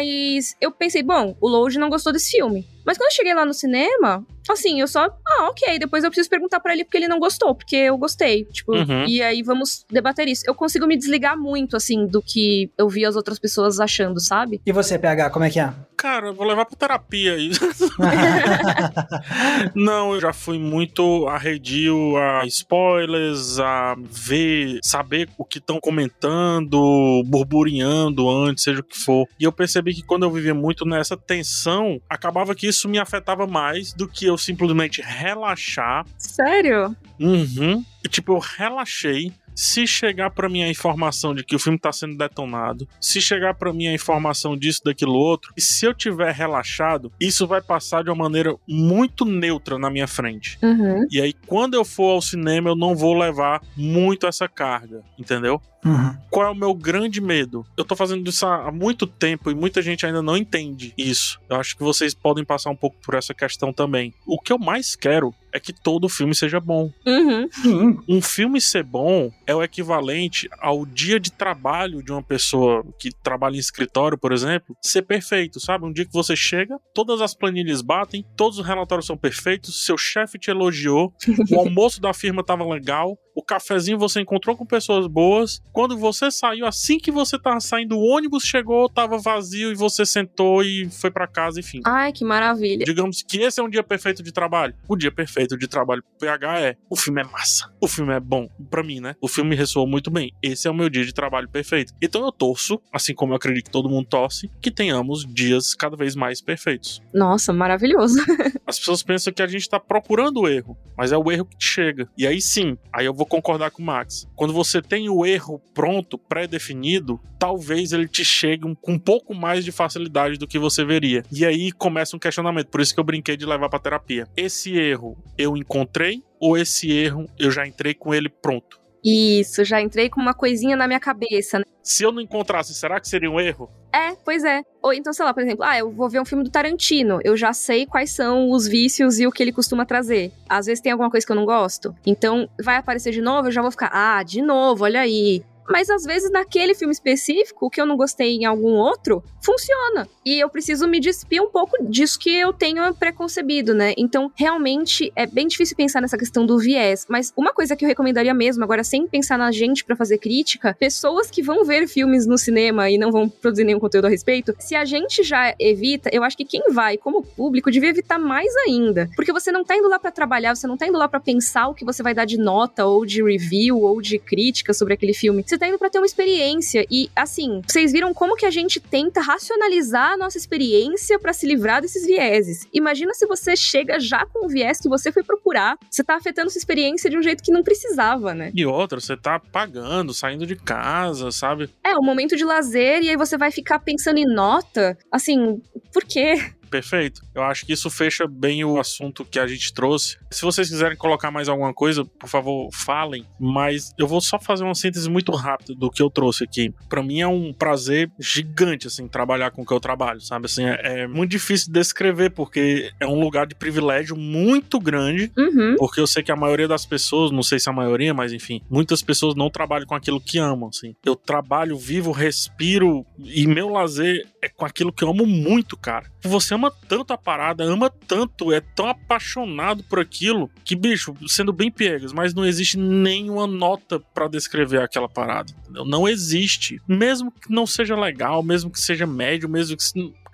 [0.60, 2.68] eu pensei, bom, o Load não gostou desse filme.
[2.86, 6.30] Mas quando eu cheguei lá no cinema, assim, eu só, ah, ok, depois eu preciso
[6.30, 9.06] perguntar para ele porque ele não gostou, porque eu gostei, tipo, uhum.
[9.08, 10.44] e aí vamos debater isso.
[10.46, 14.62] Eu consigo me desligar muito, assim, do que eu vi as outras pessoas achando, sabe?
[14.66, 15.74] E você, PH, como é que é?
[15.98, 17.62] Cara, eu vou levar pra terapia isso.
[19.74, 27.24] não, eu já fui muito arredio a spoilers, a ver, saber o que estão comentando,
[27.26, 29.26] burburinhando antes, seja o que for.
[29.40, 33.48] E eu percebi que quando eu vivia muito nessa tensão, acabava que isso me afetava
[33.48, 36.06] mais do que eu simplesmente relaxar.
[36.18, 36.96] Sério?
[37.20, 37.84] Uhum.
[38.04, 41.92] E, tipo, eu relaxei se chegar para mim a informação de que o filme tá
[41.92, 46.34] sendo detonado, se chegar para mim a informação disso, daquilo outro, e se eu tiver
[46.34, 50.60] relaxado, isso vai passar de uma maneira muito neutra na minha frente.
[50.62, 51.08] Uhum.
[51.10, 55.62] E aí, quando eu for ao cinema, eu não vou levar muito essa carga, entendeu?
[55.86, 56.18] Uhum.
[56.32, 57.64] Qual é o meu grande medo?
[57.78, 61.40] Eu tô fazendo isso há muito tempo e muita gente ainda não entende isso.
[61.48, 64.12] Eu acho que vocês podem passar um pouco por essa questão também.
[64.26, 66.92] O que eu mais quero é que todo filme seja bom.
[67.06, 68.04] Uhum.
[68.10, 73.10] Um filme ser bom é o equivalente ao dia de trabalho de uma pessoa que
[73.24, 75.86] trabalha em escritório, por exemplo, ser perfeito, sabe?
[75.86, 79.98] Um dia que você chega, todas as planilhas batem, todos os relatórios são perfeitos, seu
[79.98, 81.14] chefe te elogiou,
[81.50, 85.62] o almoço da firma tava legal, o cafezinho você encontrou com pessoas boas.
[85.74, 90.06] Quando você saiu, assim que você tava saindo, o ônibus chegou, tava vazio e você
[90.06, 91.82] sentou e foi para casa, enfim.
[91.86, 92.86] Ai, que maravilha.
[92.86, 94.74] Digamos que esse é um dia perfeito de trabalho.
[94.88, 98.20] O dia perfeito de trabalho pro PH é: o filme é massa, o filme é
[98.20, 98.48] bom.
[98.70, 99.16] para mim, né?
[99.20, 100.32] O filme ressoou muito bem.
[100.42, 101.94] Esse é o meu dia de trabalho perfeito.
[102.02, 105.98] Então eu torço, assim como eu acredito que todo mundo torce, que tenhamos dias cada
[105.98, 107.02] vez mais perfeitos.
[107.14, 108.20] Nossa, maravilhoso.
[108.66, 111.58] As pessoas pensam que a gente tá procurando o erro, mas é o erro que
[111.60, 112.08] chega.
[112.18, 114.28] E aí sim, aí eu vou vou concordar com o Max.
[114.36, 119.66] Quando você tem o erro pronto, pré-definido, talvez ele te chegue com um pouco mais
[119.66, 121.24] de facilidade do que você veria.
[121.32, 122.68] E aí começa um questionamento.
[122.68, 124.28] Por isso que eu brinquei de levar para terapia.
[124.38, 128.85] Esse erro eu encontrei ou esse erro eu já entrei com ele pronto?
[129.06, 131.60] Isso, já entrei com uma coisinha na minha cabeça.
[131.60, 131.66] Né?
[131.84, 133.70] Se eu não encontrasse, será que seria um erro?
[133.94, 134.64] É, pois é.
[134.82, 137.38] Ou então, sei lá, por exemplo, ah, eu vou ver um filme do Tarantino, eu
[137.38, 140.32] já sei quais são os vícios e o que ele costuma trazer.
[140.50, 143.52] Às vezes tem alguma coisa que eu não gosto, então vai aparecer de novo, eu
[143.52, 145.44] já vou ficar, ah, de novo, olha aí.
[145.70, 150.08] Mas às vezes naquele filme específico, o que eu não gostei em algum outro, funciona.
[150.26, 153.94] E eu preciso me despir um pouco disso que eu tenho preconcebido, né?
[153.96, 157.06] Então, realmente é bem difícil pensar nessa questão do viés.
[157.08, 160.76] Mas uma coisa que eu recomendaria mesmo, agora sem pensar na gente para fazer crítica,
[160.80, 164.56] pessoas que vão ver filmes no cinema e não vão produzir nenhum conteúdo a respeito,
[164.60, 168.54] se a gente já evita, eu acho que quem vai como público devia evitar mais
[168.68, 169.10] ainda.
[169.16, 171.68] Porque você não tá indo lá para trabalhar, você não tá indo lá para pensar
[171.68, 175.14] o que você vai dar de nota ou de review ou de crítica sobre aquele
[175.14, 175.44] filme.
[175.46, 176.86] Você tá indo para ter uma experiência.
[176.90, 181.46] E, assim, vocês viram como que a gente tenta racionalizar a nossa experiência para se
[181.46, 182.68] livrar desses vieses.
[182.74, 186.50] Imagina se você chega já com o viés que você foi procurar, você tá afetando
[186.50, 188.52] sua experiência de um jeito que não precisava, né?
[188.54, 191.70] E outra, você tá pagando, saindo de casa, sabe?
[191.84, 194.98] É, o momento de lazer, e aí você vai ficar pensando em nota.
[195.12, 195.62] Assim,
[195.94, 196.36] por quê?
[196.66, 197.22] Perfeito.
[197.34, 200.18] Eu acho que isso fecha bem o assunto que a gente trouxe.
[200.32, 203.26] Se vocês quiserem colocar mais alguma coisa, por favor, falem.
[203.40, 206.74] Mas eu vou só fazer uma síntese muito rápida do que eu trouxe aqui.
[206.90, 210.46] Para mim é um prazer gigante, assim, trabalhar com o que eu trabalho, sabe?
[210.46, 215.32] Assim, é, é muito difícil de descrever, porque é um lugar de privilégio muito grande.
[215.38, 215.76] Uhum.
[215.78, 218.62] Porque eu sei que a maioria das pessoas, não sei se a maioria, mas enfim,
[218.70, 220.96] muitas pessoas não trabalham com aquilo que amam, assim.
[221.06, 226.10] Eu trabalho, vivo, respiro e meu lazer é com aquilo que eu amo muito, cara.
[226.24, 231.54] Você ama tanto a parada, ama tanto, é tão apaixonado por aquilo que, bicho, sendo
[231.54, 235.86] bem piegas, mas não existe nenhuma nota para descrever aquela parada, entendeu?
[235.86, 236.82] Não existe.
[236.88, 239.84] Mesmo que não seja legal, mesmo que seja médio, mesmo que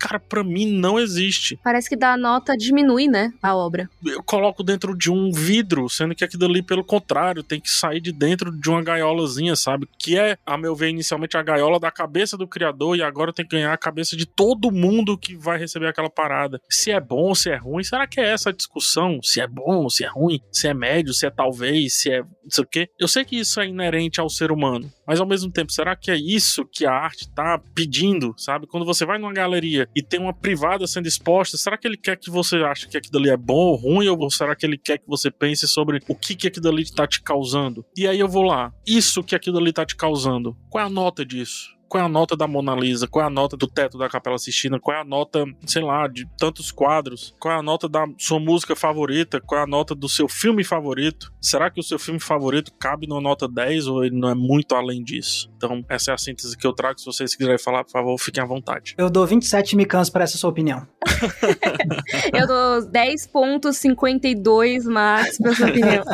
[0.02, 1.60] Cara, pra mim não existe.
[1.64, 3.32] Parece que dá a nota diminui, né?
[3.40, 3.88] A obra.
[4.04, 8.02] Eu coloco dentro de um vidro, sendo que aquilo ali, pelo contrário, tem que sair
[8.02, 9.88] de dentro de uma gaiolazinha, sabe?
[10.00, 13.46] Que é, a meu ver, inicialmente a gaiola da cabeça do criador e agora tem
[13.46, 16.60] que ganhar a cabeça de todo mundo que vai receber aquela parada.
[16.68, 19.20] Se é bom, se é ruim, será que é essa a discussão?
[19.22, 22.50] Se é bom, se é ruim, se é médio, se é talvez, se é não
[22.50, 22.90] sei o quê?
[23.00, 26.10] Eu sei que isso é inerente ao ser humano, mas ao mesmo tempo, será que
[26.10, 28.68] é isso que a arte tá pedindo, sabe?
[28.68, 32.18] Quando você vai numa galeria e tem uma privada sendo exposta, será que ele quer
[32.18, 34.98] que você ache que aquilo ali é bom ou ruim, ou será que ele quer
[34.98, 37.86] que você pense sobre o que que aquilo ali tá te causando?
[37.98, 40.90] E aí eu vou lá, isso que aquilo ali tá te causando, qual é a
[40.90, 41.81] nota disso?
[41.92, 44.38] Qual é a nota da Mona Lisa, qual é a nota do teto da Capela
[44.38, 48.08] Sistina, qual é a nota, sei lá, de tantos quadros, qual é a nota da
[48.18, 51.34] sua música favorita, qual é a nota do seu filme favorito.
[51.42, 54.74] Será que o seu filme favorito cabe numa nota 10 ou ele não é muito
[54.74, 55.52] além disso?
[55.58, 56.98] Então, essa é a síntese que eu trago.
[56.98, 58.96] Se vocês quiserem falar, por favor, fiquem à vontade.
[58.98, 60.88] Eu dou 27 micans para essa sua opinião.
[62.34, 66.06] eu dou 10.52 max pra sua opinião.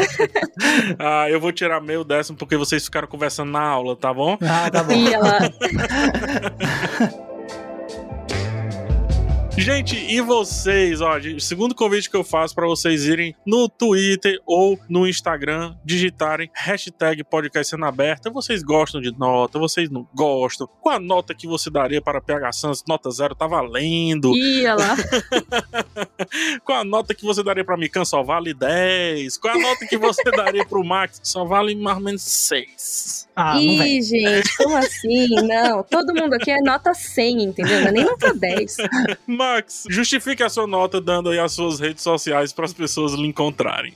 [0.97, 4.39] ah, eu vou tirar meu décimo porque vocês ficaram conversando na aula, tá bom?
[4.41, 4.93] Ah, tá bom.
[4.93, 5.37] E ela...
[9.57, 14.79] Gente, e vocês, ó, segundo convite que eu faço para vocês irem no Twitter ou
[14.87, 18.29] no Instagram, digitarem hashtag podcast sendo aberta.
[18.29, 20.69] Vocês gostam de nota, vocês não gostam.
[20.79, 22.83] Qual a nota que você daria para PH Santos?
[22.87, 24.37] Nota zero, tá valendo.
[24.37, 24.95] Ia lá.
[26.63, 28.05] Qual a nota que você daria para Mikan?
[28.05, 29.39] Só vale 10.
[29.39, 31.19] Qual a nota que você daria pro Max?
[31.23, 33.26] Só vale mais ou menos 6.
[33.39, 35.27] Ah, Ih, gente, como assim?
[35.45, 37.81] Não, todo mundo aqui é nota 100, entendeu?
[37.81, 38.77] Não é nem nota 10.
[39.27, 43.27] Max, justifique a sua nota dando aí as suas redes sociais para as pessoas lhe
[43.27, 43.93] encontrarem.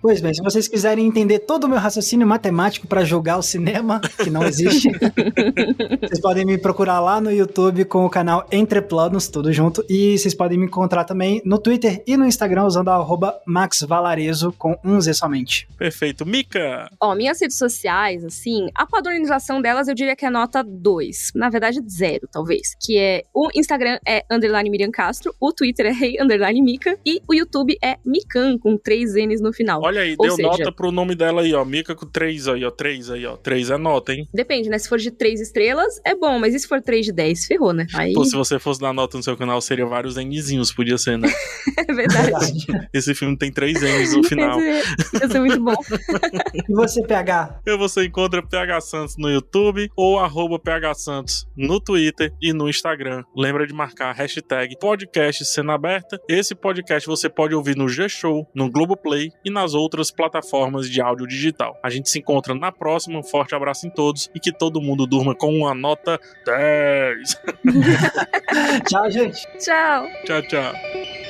[0.00, 4.00] Pois bem, se vocês quiserem entender todo o meu raciocínio matemático para julgar o cinema,
[4.00, 4.88] que não existe,
[6.00, 10.16] vocês podem me procurar lá no YouTube com o canal Entre Planos, tudo junto, e
[10.16, 14.78] vocês podem me encontrar também no Twitter e no Instagram usando a arroba maxvalarezo com
[14.82, 15.68] um Z somente.
[15.76, 16.24] Perfeito.
[16.24, 16.90] Mika!
[16.98, 21.32] Ó, minhas redes sociais, assim, a padronização delas eu diria que é nota 2.
[21.34, 22.76] Na verdade, zero, talvez.
[22.80, 26.98] Que é o Instagram é underline Miriam Castro, o Twitter é Rei hey, Underline Mica
[27.04, 29.80] e o YouTube é Mikan, com três N's no final.
[29.82, 30.48] Olha aí, Ou deu seja...
[30.48, 31.64] nota pro nome dela aí, ó.
[31.64, 32.70] Mica com três aí, ó.
[32.70, 33.36] Três aí, ó.
[33.36, 34.28] Três é nota, hein?
[34.32, 34.78] Depende, né?
[34.78, 37.46] Se for de três estrelas, é bom, mas e se for três de dez?
[37.46, 37.86] Ferrou, né?
[37.94, 38.12] Aí...
[38.12, 41.28] Pô, se você fosse dar nota no seu canal, seria vários Nzinhos, podia ser, né?
[41.76, 42.66] é verdade.
[42.92, 44.60] Esse filme tem três N's no final.
[44.60, 45.74] Ia ser muito bom.
[46.68, 47.60] e você, PH?
[47.66, 52.68] Eu, você encontra PH Santos no YouTube ou arroba PH Santos no Twitter e no
[52.68, 53.24] Instagram.
[53.34, 56.20] Lembra de marcar a hashtag podcast Cena Aberta.
[56.28, 61.26] Esse podcast você pode ouvir no G-Show, no Globoplay e nas outras plataformas de áudio
[61.26, 61.78] digital.
[61.82, 63.18] A gente se encontra na próxima.
[63.18, 67.42] Um forte abraço em todos e que todo mundo durma com uma nota 10.
[68.88, 69.40] tchau, gente.
[69.58, 70.06] Tchau.
[70.26, 71.29] Tchau, tchau.